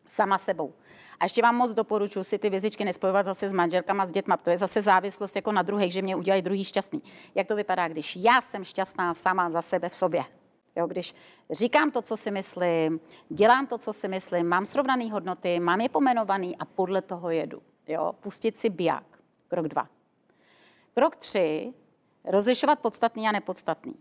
[0.09, 0.75] sama sebou.
[1.21, 4.37] A ještě vám moc doporučuji si ty vězičky nespojovat zase s manželkama, s dětma.
[4.37, 7.03] To je zase závislost jako na druhých, že mě udělají druhý šťastný.
[7.35, 10.25] Jak to vypadá, když já jsem šťastná sama za sebe v sobě?
[10.77, 11.15] Jo, když
[11.51, 15.89] říkám to, co si myslím, dělám to, co si myslím, mám srovnané hodnoty, mám je
[15.89, 17.63] pomenovaný a podle toho jedu.
[17.89, 19.07] Jo, pustit si biják.
[19.49, 19.89] Krok dva.
[20.95, 21.73] Krok tři,
[22.27, 23.95] rozlišovat podstatný a nepodstatný.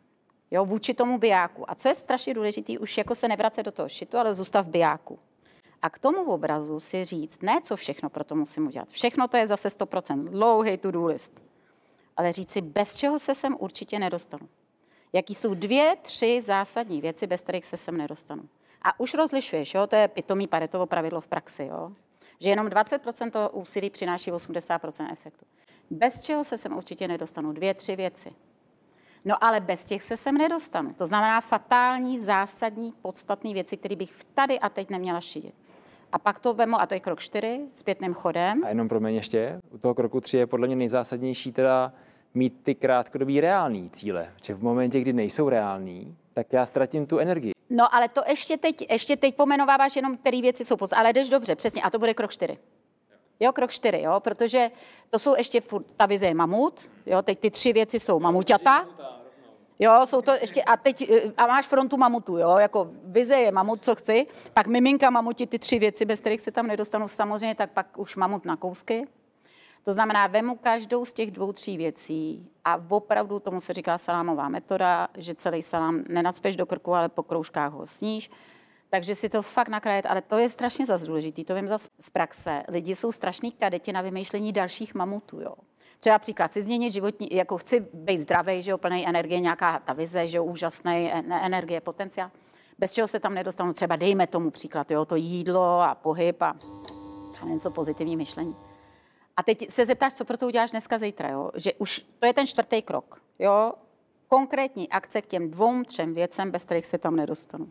[0.51, 1.71] Jo, vůči tomu bijáku.
[1.71, 4.69] A co je strašně důležité, už jako se nevracet do toho šitu, ale zůstat v
[4.69, 5.19] bijáku.
[5.81, 8.89] A k tomu obrazu si říct, ne co všechno pro to musím udělat.
[8.89, 11.43] Všechno to je zase 100%, dlouhý to-do list.
[12.17, 14.49] Ale říct si, bez čeho se sem určitě nedostanu.
[15.13, 18.43] Jaký jsou dvě, tři zásadní věci, bez kterých se sem nedostanu.
[18.81, 19.87] A už rozlišuješ, jo?
[19.87, 21.91] to je pitomý paretovo pravidlo v praxi, jo?
[22.39, 25.45] že jenom 20% toho úsilí přináší 80% efektu.
[25.89, 27.51] Bez čeho se sem určitě nedostanu.
[27.51, 28.31] Dvě, tři věci.
[29.25, 30.93] No ale bez těch se sem nedostanu.
[30.93, 35.53] To znamená fatální, zásadní, podstatné věci, které bych tady a teď neměla šířit.
[36.11, 38.63] A pak to vemu, a to je krok čtyři, zpětným chodem.
[38.65, 41.93] A jenom pro mě ještě, u toho kroku tři je podle mě nejzásadnější teda
[42.33, 44.33] mít ty krátkodobý reální cíle.
[44.43, 47.51] Že v momentě, kdy nejsou reální, tak já ztratím tu energii.
[47.69, 51.29] No ale to ještě teď, ještě teď pomenováváš jenom, které věci jsou podstatné, ale jdeš
[51.29, 52.57] dobře, přesně, a to bude krok čtyři.
[53.39, 54.71] Jo, krok čtyři, jo, protože
[55.09, 58.87] to jsou ještě furt, ta vize je mamut, jo, teď ty tři věci jsou mamutata,
[59.79, 63.51] Jo, jsou to ještě, a teď, eh, a máš frontu mamutu, jo, jako vize je
[63.51, 67.55] mamut, co chci, pak miminka mamuti ty tři věci, bez kterých se tam nedostanu samozřejmě,
[67.55, 69.07] tak pak už mamut na kousky.
[69.83, 74.49] To znamená, vemu každou z těch dvou, tří věcí a opravdu tomu se říká salámová
[74.49, 78.29] metoda, že celý salám nenacpeš do krku, ale po kroužkách ho sníš
[78.95, 82.09] takže si to fakt nakrájet, ale to je strašně zase důležitý, to vím zase z
[82.09, 82.63] praxe.
[82.67, 85.53] Lidi jsou strašný kadeti na vymýšlení dalších mamutů, jo.
[85.99, 89.93] Třeba příklad, si změnit životní, jako chci být zdravý, že jo, plný energie, nějaká ta
[89.93, 92.31] vize, že jo, úžasný energie, potenciál.
[92.79, 96.55] Bez čeho se tam nedostanu, třeba dejme tomu příklad, jo, to jídlo a pohyb a,
[97.41, 98.55] a něco pozitivní myšlení.
[99.37, 101.51] A teď se zeptáš, co pro to uděláš dneska, zítra, jo?
[101.55, 103.21] že už to je ten čtvrtý krok.
[103.39, 103.73] Jo?
[104.27, 107.69] konkrétní akce k těm dvou, třem věcem, bez kterých se tam nedostanu.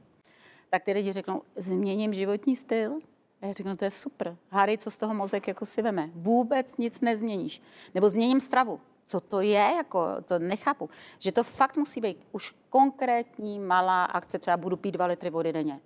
[0.75, 2.99] Tak ty lidi řeknou, změním životní styl,
[3.43, 4.37] a já řeknu, no to je super.
[4.51, 6.11] Háry, co z toho mozek jako si veme?
[6.15, 7.63] Vůbec nic nezměníš.
[7.95, 8.81] Nebo změním stravu.
[9.07, 10.91] Co to je, jako, to nechápu.
[11.19, 15.53] Že to fakt musí být už konkrétní malá akce, třeba budu pít dva litry vody
[15.53, 15.81] denně.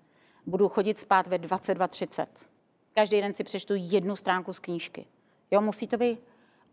[0.46, 2.27] Budu chodit spát ve 22.30.
[2.94, 5.07] Každý den si přečtu jednu stránku z knížky.
[5.51, 6.20] Jo, musí to být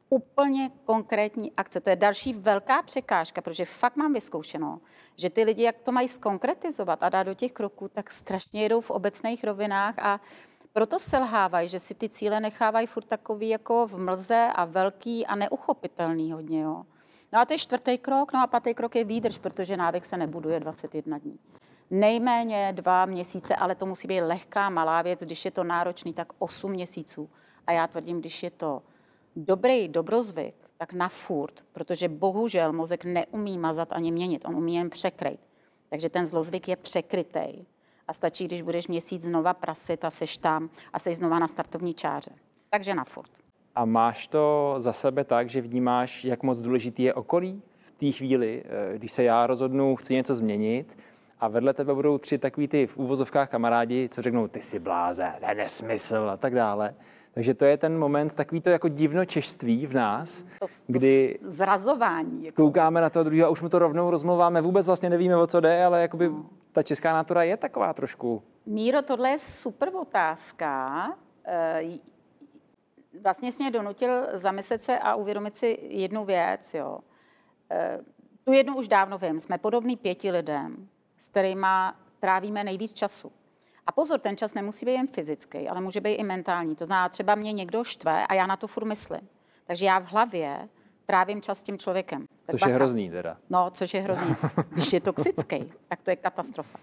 [0.09, 1.81] úplně konkrétní akce.
[1.81, 4.79] To je další velká překážka, protože fakt mám vyzkoušeno,
[5.15, 8.81] že ty lidi, jak to mají skonkretizovat a dát do těch kroků, tak strašně jedou
[8.81, 10.19] v obecných rovinách a
[10.73, 15.35] proto selhávají, že si ty cíle nechávají furt takový jako v mlze a velký a
[15.35, 16.61] neuchopitelný hodně.
[16.61, 16.85] Jo.
[17.33, 20.17] No a to je čtvrtý krok, no a pátý krok je výdrž, protože návyk se
[20.17, 21.39] nebuduje 21 dní.
[21.91, 25.19] Nejméně dva měsíce, ale to musí být lehká, malá věc.
[25.19, 27.29] Když je to náročný, tak 8 měsíců.
[27.67, 28.81] A já tvrdím, když je to
[29.35, 34.89] dobrý dobrozvyk, tak na furt, protože bohužel mozek neumí mazat ani měnit, on umí jen
[34.89, 35.39] překryt.
[35.89, 37.65] Takže ten zlozvyk je překrytej
[38.07, 41.93] a stačí, když budeš měsíc znova prasit a seš tam a seš znova na startovní
[41.93, 42.31] čáře.
[42.69, 43.31] Takže na furt.
[43.75, 48.11] A máš to za sebe tak, že vnímáš, jak moc důležitý je okolí v té
[48.11, 50.97] chvíli, eh, když se já rozhodnu, chci něco změnit,
[51.39, 55.33] a vedle tebe budou tři takový ty v úvozovkách kamarádi, co řeknou, ty jsi bláze,
[55.39, 56.95] to je nesmysl a tak dále.
[57.35, 62.45] Takže to je ten moment, takový to jako divnočešství v nás, To, to kdy zrazování.
[62.45, 62.61] Jako.
[62.61, 65.59] koukáme na toho druhého a už mu to rovnou rozmluváme, vůbec vlastně nevíme, o co
[65.59, 66.31] jde, ale jakoby
[66.71, 68.43] ta česká natura je taková trošku.
[68.65, 71.17] Míro, tohle je super otázka.
[71.45, 71.83] Eh,
[73.23, 76.73] Vlastně jsi mě donutil zamyslet se a uvědomit si jednu věc.
[76.73, 76.99] Jo.
[77.71, 77.99] Eh,
[78.43, 79.39] Tu jednu už dávno vím.
[79.39, 81.67] Jsme podobní pěti lidem, s kterými
[82.19, 83.31] trávíme nejvíc času.
[83.87, 86.75] A pozor, ten čas nemusí být jen fyzický, ale může být i mentální.
[86.75, 89.29] To znamená, třeba mě někdo štve a já na to furt myslím.
[89.67, 90.69] Takže já v hlavě
[91.05, 92.25] trávím čas s tím člověkem.
[92.45, 92.75] Tak Což je bacha.
[92.75, 93.37] hrozný teda.
[93.49, 94.35] No, což je hrozný.
[94.69, 96.79] Když je toxický, tak to je katastrofa.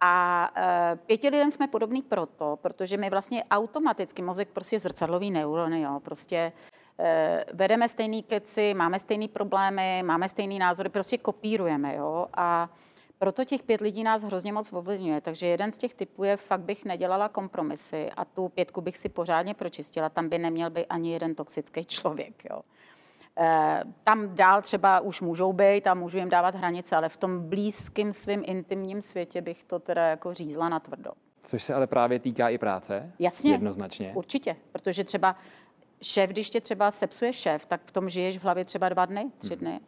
[0.00, 5.80] A e, pěti lidem jsme podobný proto, protože my vlastně automaticky, mozek prostě zrcadlový neurony,
[5.80, 6.52] jo, prostě
[6.98, 12.70] e, vedeme stejný keci, máme stejný problémy, máme stejný názory, prostě kopírujeme, jo, a
[13.18, 15.20] proto těch pět lidí nás hrozně moc ovlivňuje.
[15.20, 19.08] Takže jeden z těch typů je, fakt bych nedělala kompromisy a tu pětku bych si
[19.08, 20.08] pořádně pročistila.
[20.08, 22.44] Tam by neměl být ani jeden toxický člověk.
[22.50, 22.60] Jo.
[23.40, 27.48] Eh, Tam dál třeba už můžou být a můžu jim dávat hranice, ale v tom
[27.48, 31.10] blízkém svým intimním světě bych to teda jako řízla na tvrdo.
[31.42, 33.12] Což se ale právě týká i práce.
[33.18, 33.52] Jasně.
[33.52, 34.12] Jednoznačně.
[34.14, 35.36] Určitě, protože třeba
[36.02, 39.30] šéf, když tě třeba sepsuje šéf, tak v tom žiješ v hlavě třeba dva dny,
[39.38, 39.80] tři dny.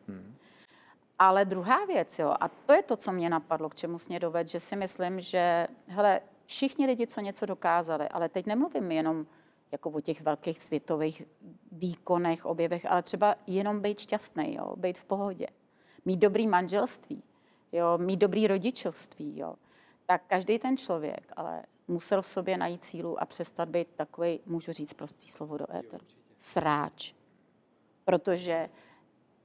[1.23, 4.49] Ale druhá věc, jo, a to je to, co mě napadlo, k čemu mě doved,
[4.49, 9.27] že si myslím, že hele, všichni lidi, co něco dokázali, ale teď nemluvím jenom
[9.73, 11.23] jako o těch velkých světových
[11.73, 15.47] výkonech, objevech, ale třeba jenom být šťastný, jo, být v pohodě,
[16.05, 17.23] mít dobrý manželství,
[17.73, 19.55] jo, mít dobrý rodičovství, jo.
[20.07, 24.73] Tak každý ten člověk, ale musel v sobě najít sílu a přestat být takový, můžu
[24.73, 26.07] říct prostý slovo do éteru,
[26.37, 27.13] sráč.
[28.05, 28.69] Protože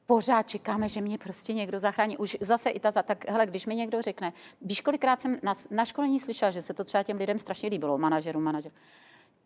[0.05, 2.17] pořád čekáme, že mě prostě někdo zachrání.
[2.17, 5.85] Už zase i ta, tak hele, když mi někdo řekne, víš, kolikrát jsem na, na
[5.85, 8.71] školení slyšela, že se to třeba těm lidem strašně líbilo, manažeru, manažer.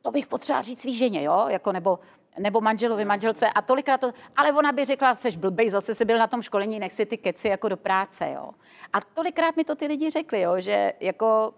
[0.01, 1.99] To bych potřeba říct svý ženě, jo, jako nebo,
[2.39, 6.17] nebo manželovi, manželce a tolikrát to, ale ona by řekla, seš blbej, zase jsi byl
[6.17, 8.51] na tom školení, nech si ty keci jako do práce, jo.
[8.93, 11.53] A tolikrát mi to ty lidi řekli, jo, že jako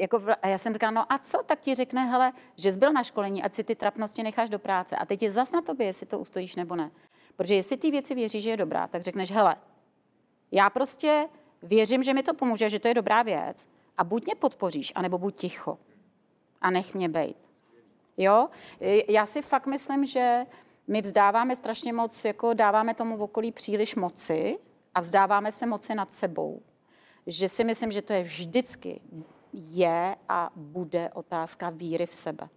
[0.00, 2.92] jako, a já jsem říkala, no a co, tak ti řekne, hele, že jsi byl
[2.92, 4.96] na školení, ať si ty trapnosti necháš do práce.
[4.96, 6.90] A teď je zas na tobě, jestli to ustojíš nebo ne.
[7.40, 9.56] Protože jestli ty věci věříš, že je dobrá, tak řekneš, hele,
[10.52, 11.28] já prostě
[11.62, 15.18] věřím, že mi to pomůže, že to je dobrá věc a buď mě podpoříš, anebo
[15.18, 15.78] buď ticho
[16.60, 17.36] a nech mě bejt.
[18.16, 18.48] Jo?
[19.08, 20.46] Já si fakt myslím, že
[20.88, 24.58] my vzdáváme strašně moc, jako dáváme tomu v okolí příliš moci
[24.94, 26.62] a vzdáváme se moci nad sebou.
[27.26, 29.00] Že si myslím, že to je vždycky
[29.52, 32.48] je a bude otázka víry v sebe.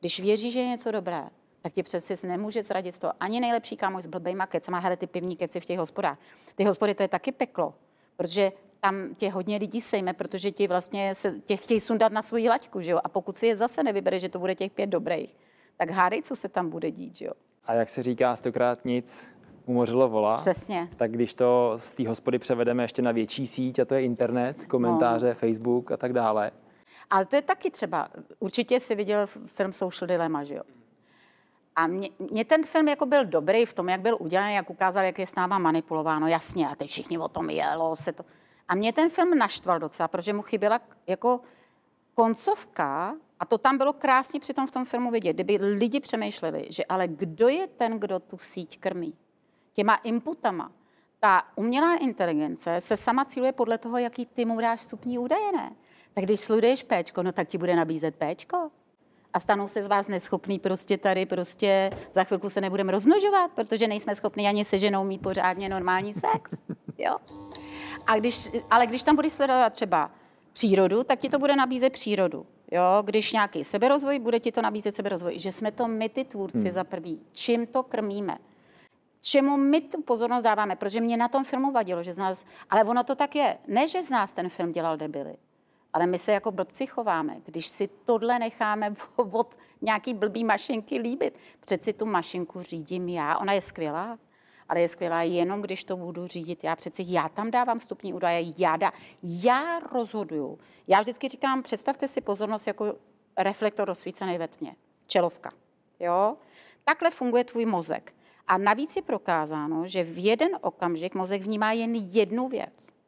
[0.00, 1.30] Když věříš, že je něco dobré,
[1.62, 5.06] tak ti přece nemůže zradit z toho ani nejlepší kámoš s blbejma kecama, hele ty
[5.06, 6.18] pivní keci v těch hospodách.
[6.54, 7.74] Ty hospody to je taky peklo,
[8.16, 12.48] protože tam tě hodně lidí sejme, protože ti vlastně se, tě chtějí sundat na svoji
[12.48, 12.98] laťku, že jo?
[13.04, 15.36] A pokud si je zase nevybere, že to bude těch pět dobrých,
[15.76, 17.32] tak hádej, co se tam bude dít, že jo?
[17.64, 19.30] A jak se říká, stokrát nic
[19.66, 20.36] umořilo vola.
[20.36, 20.88] Přesně.
[20.96, 24.64] Tak když to z té hospody převedeme ještě na větší síť, a to je internet,
[24.64, 25.34] komentáře, no.
[25.34, 26.50] Facebook a tak dále.
[27.10, 30.62] Ale to je taky třeba, určitě si viděl film Social Dilemma, že jo?
[31.80, 35.04] A mě, mě ten film jako byl dobrý v tom, jak byl udělaný, jak ukázal,
[35.04, 38.24] jak je s náma manipulováno, jasně, a teď všichni o tom jelo, se to...
[38.68, 41.40] A mě ten film naštval docela, protože mu chyběla jako
[42.14, 46.66] koncovka, a to tam bylo krásně při tom v tom filmu vidět, kdyby lidi přemýšleli,
[46.70, 49.14] že ale kdo je ten, kdo tu síť krmí?
[49.72, 50.72] Těma inputama.
[51.20, 55.72] ta umělá inteligence se sama cíluje podle toho, jaký ty mu dáš vstupní údaje, ne?
[56.14, 58.70] Tak když sluduješ péčko, no tak ti bude nabízet péčko.
[59.32, 63.88] A stanou se z vás neschopný prostě tady, prostě za chvilku se nebudeme rozmnožovat, protože
[63.88, 66.50] nejsme schopni ani se ženou mít pořádně normální sex.
[66.98, 67.16] Jo?
[68.06, 70.10] A když, ale když tam budeš sledovat třeba
[70.52, 72.46] přírodu, tak ti to bude nabízet přírodu.
[72.70, 73.02] Jo?
[73.02, 75.38] Když nějaký seberozvoj, bude ti to nabízet seberozvoj.
[75.38, 76.70] Že jsme to my, ty tvůrci, hmm.
[76.70, 77.20] za prvý.
[77.32, 78.38] Čím to krmíme?
[79.20, 82.84] čemu my tu pozornost dáváme, protože mě na tom filmu vadilo, že z nás, ale
[82.84, 85.36] ono to tak je, ne, že z nás ten film dělal debily,
[85.92, 91.38] ale my se jako blbci chováme, když si tohle necháme od nějaký blbý mašinky líbit.
[91.60, 94.18] Přeci tu mašinku řídím já, ona je skvělá,
[94.68, 96.76] ale je skvělá jenom, když to budu řídit já.
[96.76, 100.58] Přeci já tam dávám stupní údaje, já, dá, já rozhoduju.
[100.88, 102.94] Já vždycky říkám, představte si pozornost jako
[103.38, 104.76] reflektor rozsvícený ve tmě,
[105.06, 105.50] čelovka.
[106.00, 106.36] Jo?
[106.84, 108.14] Takhle funguje tvůj mozek.
[108.46, 112.99] A navíc je prokázáno, že v jeden okamžik mozek vnímá jen jednu věc.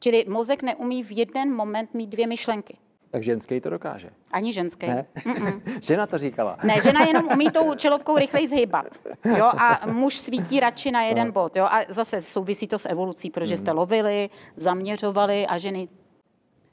[0.00, 2.76] Čili mozek neumí v jeden moment mít dvě myšlenky.
[3.10, 4.10] Tak ženský to dokáže.
[4.30, 4.86] Ani ženský.
[4.86, 5.06] Ne?
[5.82, 6.56] žena to říkala.
[6.62, 8.86] Ne, žena jenom umí tou čelovkou rychleji zhybat.
[9.36, 9.44] Jo?
[9.44, 11.32] A muž svítí radši na jeden no.
[11.32, 11.56] bod.
[11.56, 11.64] Jo?
[11.64, 13.78] A zase souvisí to s evolucí, protože jste hmm.
[13.78, 15.88] lovili, zaměřovali a ženy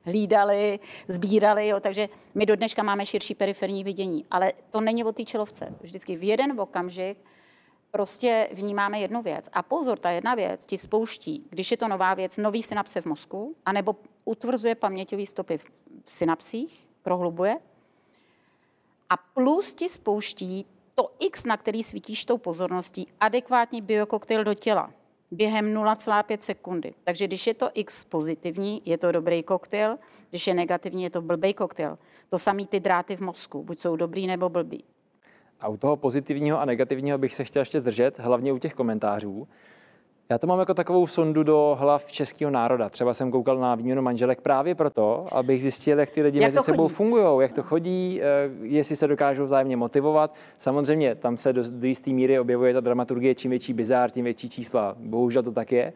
[0.04, 4.26] hlídali, sbírali, jo, takže my do dneška máme širší periferní vidění.
[4.32, 5.74] Ale to není o té čelovce.
[5.82, 7.18] Vždycky v jeden okamžik
[7.98, 9.50] prostě vnímáme jednu věc.
[9.54, 13.06] A pozor, ta jedna věc ti spouští, když je to nová věc, nový synapse v
[13.06, 15.66] mozku, anebo utvrzuje paměťové stopy v
[16.06, 17.58] synapsích, prohlubuje.
[19.10, 24.94] A plus ti spouští to X, na který svítíš tou pozorností, adekvátní biokoktejl do těla
[25.32, 26.94] během 0,5 sekundy.
[27.04, 29.98] Takže když je to X pozitivní, je to dobrý koktejl,
[30.30, 31.98] když je negativní, je to blbý koktejl.
[32.30, 34.84] To samý ty dráty v mozku, buď jsou dobrý nebo blbý.
[35.62, 39.48] A u toho pozitivního a negativního bych se chtěl ještě zdržet, hlavně u těch komentářů.
[40.30, 42.90] Já to mám jako takovou sondu do hlav českého národa.
[42.90, 46.66] Třeba jsem koukal na výměnu manželek právě proto, abych zjistil, jak ty lidi jak mezi
[46.66, 48.26] sebou fungují, jak to chodí, eh,
[48.62, 50.36] jestli se dokážou vzájemně motivovat.
[50.58, 54.50] Samozřejmě tam se do, do jisté míry objevuje ta dramaturgie, čím větší bizár, tím větší
[54.50, 54.96] čísla.
[55.00, 55.94] Bohužel to tak je.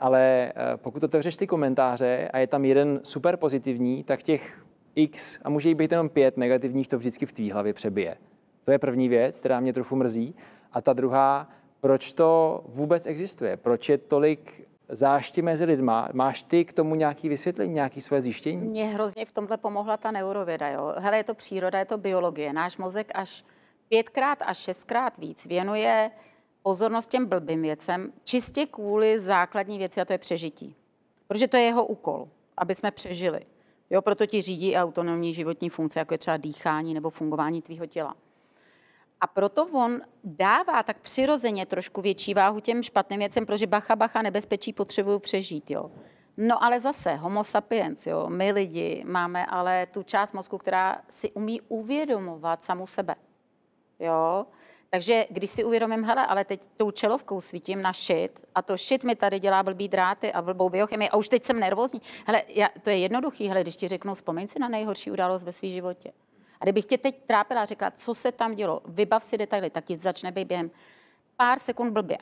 [0.00, 5.38] Ale eh, pokud otevřeš ty komentáře a je tam jeden super pozitivní, tak těch x,
[5.44, 8.16] a může jich být jenom pět negativních, to vždycky v tvý hlavě přebije.
[8.64, 10.34] To je první věc, která mě trochu mrzí.
[10.72, 11.48] A ta druhá,
[11.80, 13.56] proč to vůbec existuje?
[13.56, 16.08] Proč je tolik zášti mezi lidma?
[16.12, 18.68] Máš ty k tomu nějaký vysvětlení, nějaký své zjištění?
[18.68, 20.68] Mně hrozně v tomhle pomohla ta neurověda.
[20.68, 20.94] Jo?
[20.98, 22.52] Hele, je to příroda, je to biologie.
[22.52, 23.44] Náš mozek až
[23.88, 26.10] pětkrát až šestkrát víc věnuje
[26.62, 30.76] pozornost těm blbým věcem, čistě kvůli základní věci, a to je přežití.
[31.28, 33.40] Protože to je jeho úkol, aby jsme přežili.
[33.90, 38.14] Jo, proto ti řídí autonomní životní funkce, jako je třeba dýchání nebo fungování tvýho těla.
[39.24, 44.22] A proto on dává tak přirozeně trošku větší váhu těm špatným věcem, protože bacha, bacha,
[44.22, 45.70] nebezpečí potřebují přežít.
[45.70, 45.90] Jo.
[46.36, 51.32] No ale zase, homo sapiens, jo, my lidi máme ale tu část mozku, která si
[51.32, 53.14] umí uvědomovat samu sebe.
[53.98, 54.46] Jo?
[54.90, 59.04] Takže když si uvědomím, hele, ale teď tou čelovkou svítím na šit a to šit
[59.04, 62.02] mi tady dělá blbý dráty a blbou biochemii a už teď jsem nervózní.
[62.26, 65.52] Hele, já, to je jednoduchý, hele, když ti řeknu, vzpomeň si na nejhorší událost ve
[65.52, 66.12] svém životě.
[66.64, 69.84] A kdybych tě teď trápila a řekla, co se tam dělo, vybav si detaily, tak
[69.84, 70.70] ti začne být během
[71.36, 72.18] pár sekund blbě.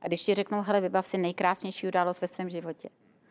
[0.00, 2.88] A když ti řeknu, hele, vybav si nejkrásnější událost ve svém životě.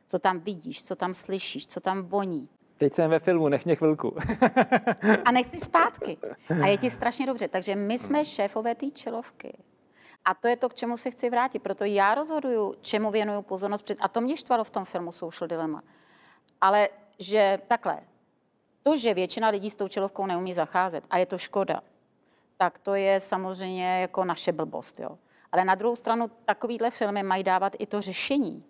[0.08, 2.50] Co tam vidíš, co tam slyšíš, co tam voní.
[2.78, 4.16] Teď jsem ve filmu, nech mě chvilku.
[5.26, 6.18] a nechci zpátky.
[6.64, 7.48] A je ti strašně dobře.
[7.48, 9.58] Takže my jsme šéfové té čelovky.
[10.26, 11.60] A to je to, k čemu se chci vrátit.
[11.60, 13.92] Proto já rozhoduju, čemu věnuju pozornost.
[14.00, 15.84] A to mě štvalo v tom filmu Social Dilemma.
[16.62, 18.00] Ale že takhle,
[18.88, 21.82] to, že většina lidí s tou čelovkou neumí zacházet a je to škoda,
[22.58, 25.00] tak to je samozřejmě jako naše blbost.
[25.00, 25.18] Jo.
[25.52, 28.64] Ale na druhou stranu takovýhle filmy mají dávat i to řešení.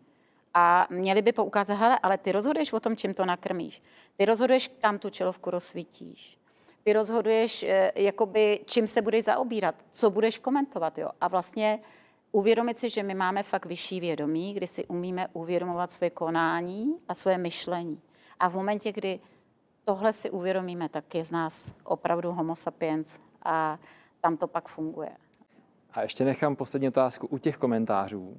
[0.53, 3.81] A měli by poukázat, hele, ale ty rozhoduješ o tom, čím to nakrmíš.
[4.17, 6.37] Ty rozhoduješ, kam tu čelovku rozsvítíš.
[6.83, 10.97] Ty rozhoduješ, eh, jakoby, čím se budeš zaobírat, co budeš komentovat.
[10.97, 11.09] Jo.
[11.21, 11.79] A vlastně
[12.31, 17.13] uvědomit si, že my máme fakt vyšší vědomí, kdy si umíme uvědomovat své konání a
[17.13, 18.01] své myšlení.
[18.39, 19.19] A v momentě, kdy
[19.85, 23.79] tohle si uvědomíme, tak je z nás opravdu homo sapiens a
[24.21, 25.09] tam to pak funguje.
[25.93, 28.37] A ještě nechám poslední otázku u těch komentářů.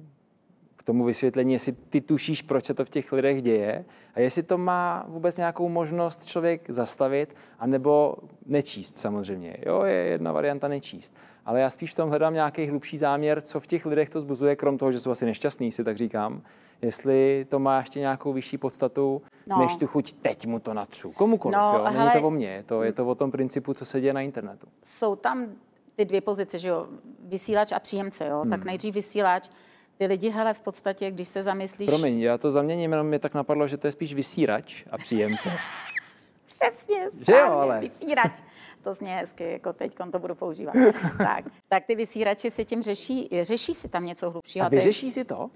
[0.87, 4.57] Tomu vysvětlení, jestli ty tušíš, proč se to v těch lidech děje a jestli to
[4.57, 9.57] má vůbec nějakou možnost člověk zastavit, anebo nečíst samozřejmě.
[9.65, 11.13] Jo, je jedna varianta nečíst.
[11.45, 14.55] Ale já spíš v tom hledám nějaký hlubší záměr, co v těch lidech to zbuzuje,
[14.55, 16.41] krom toho, že jsou asi nešťastní, si tak říkám.
[16.81, 19.59] Jestli to má ještě nějakou vyšší podstatu, no.
[19.59, 21.11] než tu chuť teď mu to natřu.
[21.11, 21.83] Komukoliv, no, jo?
[21.85, 24.13] Není hele, to o mně, je to, je to o tom principu, co se děje
[24.13, 24.67] na internetu.
[24.83, 25.47] Jsou tam
[25.95, 26.87] ty dvě pozice, že jo,
[27.19, 28.41] vysílač a příjemce, jo.
[28.41, 28.51] Hmm.
[28.51, 29.49] Tak nejdřív vysílač,
[29.97, 31.89] ty lidi, hele, v podstatě, když se zamyslíš...
[31.89, 35.51] Promiň, já to zaměním, jenom mě tak napadlo, že to je spíš vysírač a příjemce.
[36.45, 37.79] Přesně, Že jo, ale.
[37.79, 38.41] vysírač.
[38.83, 40.73] To zní hezky, jako teď to budu používat.
[41.17, 44.65] tak, tak ty vysírači si tím řeší, řeší si tam něco hlubšího.
[44.65, 45.49] A vyřeší si to?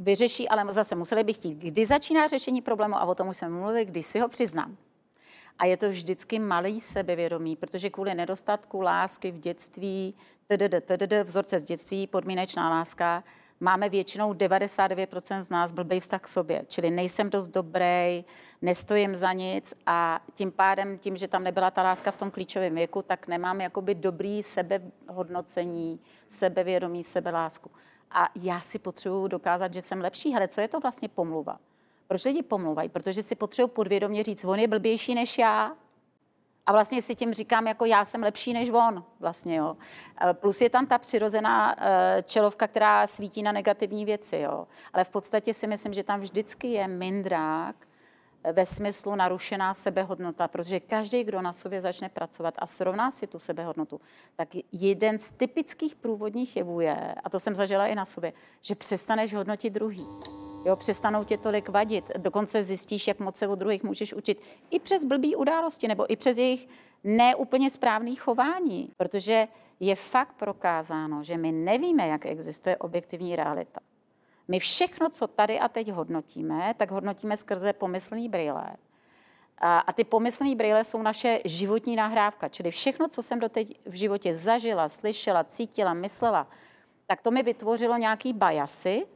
[0.00, 3.48] vyřeší, ale zase museli bych chtít, kdy začíná řešení problému a o tom už jsme
[3.48, 4.76] mluvili, když si ho přiznám.
[5.58, 10.14] A je to vždycky malý sebevědomí, protože kvůli nedostatku lásky v dětství,
[10.46, 13.24] tdd, tdd, vzorce z dětství, podmínečná láska,
[13.60, 16.64] máme většinou 99% z nás blbý vztah k sobě.
[16.68, 18.24] Čili nejsem dost dobrý,
[18.62, 22.74] nestojím za nic a tím pádem, tím, že tam nebyla ta láska v tom klíčovém
[22.74, 27.70] věku, tak nemám jakoby dobrý sebehodnocení, sebevědomí, sebelásku.
[28.10, 30.32] A já si potřebuju dokázat, že jsem lepší.
[30.32, 31.58] Hele, co je to vlastně pomluva?
[32.06, 32.88] Proč lidi pomluvají?
[32.88, 35.76] Protože si potřebuji podvědomě říct, on je blbější než já.
[36.70, 39.76] A vlastně si tím říkám, jako já jsem lepší než on, vlastně, jo.
[40.30, 44.66] E, Plus je tam ta přirozená e, čelovka, která svítí na negativní věci, jo.
[44.92, 47.76] Ale v podstatě si myslím, že tam vždycky je mindrák
[48.44, 53.26] e, ve smyslu narušená sebehodnota, protože každý, kdo na sobě začne pracovat a srovná si
[53.26, 54.00] tu sebehodnotu,
[54.36, 58.74] tak jeden z typických průvodních jevů je, a to jsem zažila i na sobě, že
[58.74, 60.06] přestaneš hodnotit druhý.
[60.64, 62.10] Jo, přestanou tě tolik vadit.
[62.16, 64.40] Dokonce zjistíš, jak moc se od druhých můžeš učit.
[64.70, 66.68] I přes blbý události, nebo i přes jejich
[67.04, 68.90] neúplně správný chování.
[68.96, 69.48] Protože
[69.80, 73.80] je fakt prokázáno, že my nevíme, jak existuje objektivní realita.
[74.48, 78.76] My všechno, co tady a teď hodnotíme, tak hodnotíme skrze pomyslný brýle.
[79.58, 83.94] A, a ty pomyslné brýle jsou naše životní nahrávka, čili všechno, co jsem doteď v
[83.94, 86.46] životě zažila, slyšela, cítila, myslela,
[87.06, 89.06] tak to mi vytvořilo nějaký bajasy,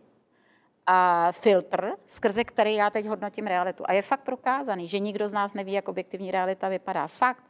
[0.87, 3.85] a filtr, skrze který já teď hodnotím realitu.
[3.87, 7.07] A je fakt prokázaný, že nikdo z nás neví, jak objektivní realita vypadá.
[7.07, 7.45] Fakt.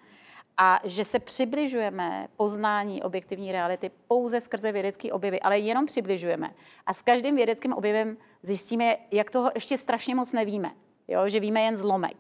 [0.57, 6.51] A že se přibližujeme poznání objektivní reality pouze skrze vědecké objevy, ale jenom přibližujeme.
[6.87, 10.71] A s každým vědeckým objevem zjistíme, jak toho ještě strašně moc nevíme.
[11.09, 11.29] Jo?
[11.29, 12.17] Že víme jen zlomek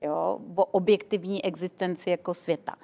[0.00, 0.38] jo?
[0.56, 2.76] o objektivní existenci jako světa.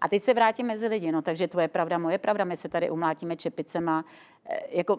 [0.00, 2.90] A teď se vrátím mezi lidi, no takže tvoje pravda, moje pravda, my se tady
[2.90, 4.04] umlátíme čepicema,
[4.46, 4.98] eh, jako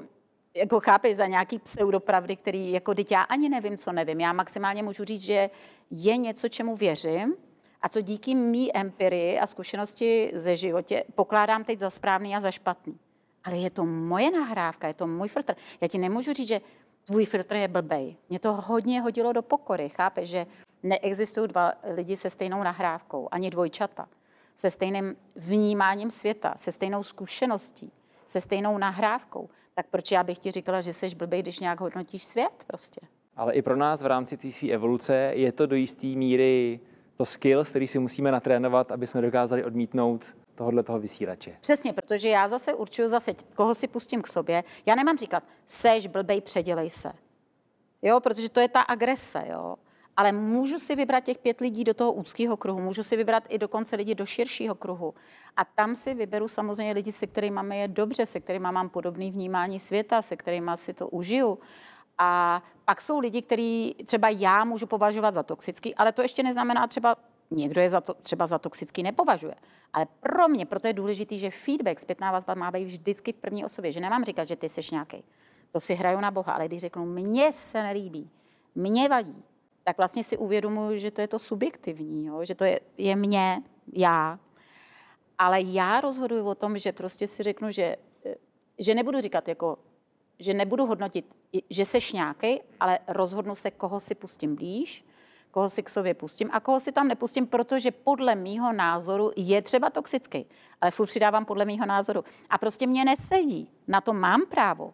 [0.56, 4.20] jako chápeš, za nějaký pseudopravdy, který jako teď já ani nevím, co nevím.
[4.20, 5.50] Já maximálně můžu říct, že
[5.92, 7.36] je něco, čemu věřím
[7.82, 12.52] a co díky mý empirii a zkušenosti ze životě pokládám teď za správný a za
[12.52, 13.00] špatný.
[13.44, 15.56] Ale je to moje nahrávka, je to můj filtr.
[15.82, 16.62] Já ti nemůžu říct, že
[17.06, 18.16] tvůj filtr je blbej.
[18.30, 20.46] Mě to hodně hodilo do pokory, chápeš, že
[20.84, 24.08] neexistují dva lidi se stejnou nahrávkou, ani dvojčata,
[24.56, 27.92] se stejným vnímáním světa, se stejnou zkušeností,
[28.32, 29.50] se stejnou nahrávkou.
[29.74, 33.02] Tak proč já bych ti říkala, že jsi blbej, když nějak hodnotíš svět prostě?
[33.36, 36.80] Ale i pro nás v rámci té své evoluce je to do jisté míry
[37.16, 41.58] to skills, který si musíme natrénovat, aby jsme dokázali odmítnout tohohle toho vysílače.
[41.62, 44.64] Přesně, protože já zase určuju zase, koho si pustím k sobě.
[44.86, 47.12] Já nemám říkat, seš blbej, předělej se.
[48.02, 49.76] Jo, protože to je ta agrese, jo.
[50.22, 53.58] Ale můžu si vybrat těch pět lidí do toho úzkého kruhu, můžu si vybrat i
[53.58, 55.14] dokonce lidi do širšího kruhu.
[55.58, 59.32] A tam si vyberu samozřejmě lidi, se kterými máme je dobře, se kterými mám podobné
[59.32, 61.60] vnímání světa, se kterými si to užiju.
[62.18, 66.88] A pak jsou lidi, který třeba já můžu považovat za toxický, ale to ještě neznamená
[66.88, 67.16] třeba,
[67.52, 69.56] někdo je za to, třeba za toxický nepovažuje.
[69.94, 73.66] Ale pro mě, proto je důležitý, že feedback, zpětná vazba má být vždycky v první
[73.66, 75.24] osobě, že nemám říkat, že ty jsi nějaký.
[75.72, 78.30] To si hraju na Boha, ale když řeknu, mně se nelíbí,
[78.76, 79.44] mě vadí,
[79.84, 82.46] tak vlastně si uvědomuji, že to je to subjektivní, jo?
[82.46, 83.64] že to je, je mě,
[83.94, 84.40] já.
[85.38, 87.96] Ale já rozhoduji o tom, že prostě si řeknu, že,
[88.80, 89.78] že nebudu říkat jako,
[90.40, 91.26] že nebudu hodnotit,
[91.70, 95.06] že seš nějaký, ale rozhodnu se, koho si pustím blíž,
[95.52, 99.62] koho si k sobě pustím a koho si tam nepustím, protože podle mýho názoru je
[99.62, 100.46] třeba toxický.
[100.82, 102.24] Ale furt přidávám podle mýho názoru.
[102.50, 103.70] A prostě mě nesedí.
[103.88, 104.94] Na to mám právo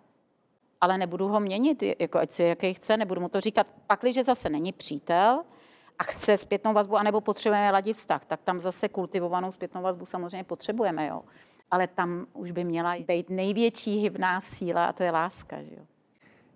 [0.82, 3.68] ale nebudu ho měnit, jako ať si jaký chce, nebudu mu to říkat.
[3.88, 5.44] Pakliže zase není přítel
[6.00, 10.44] a chce zpětnou vazbu, anebo potřebujeme ladit vztah, tak tam zase kultivovanou zpětnou vazbu samozřejmě
[10.44, 11.22] potřebujeme, jo.
[11.72, 15.84] Ale tam už by měla být největší hybná síla a to je láska, že jo.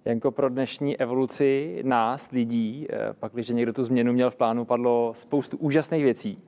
[0.06, 4.66] Janko, pro dnešní evoluci nás, lidí, eh, pak, když někdo tu změnu měl v plánu,
[4.66, 6.42] padlo spoustu úžasných věcí.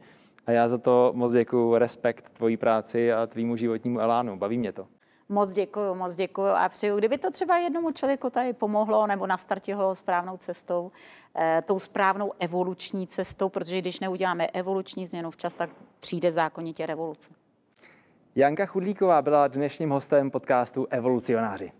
[0.45, 4.37] A já za to moc děkuji, respekt tvojí práci a tvýmu životnímu elánu.
[4.37, 4.87] Baví mě to.
[5.33, 9.95] Moc děkuju, moc děkuju a přeju, kdyby to třeba jednomu člověku tady pomohlo nebo nastartilo
[9.95, 10.91] správnou cestou,
[11.35, 15.69] eh, tou správnou evoluční cestou, protože když neuděláme evoluční změnu včas, tak
[15.99, 17.31] přijde zákonitě revoluce.
[18.35, 21.71] Janka Chudlíková byla dnešním hostem podcastu Evolucionáři.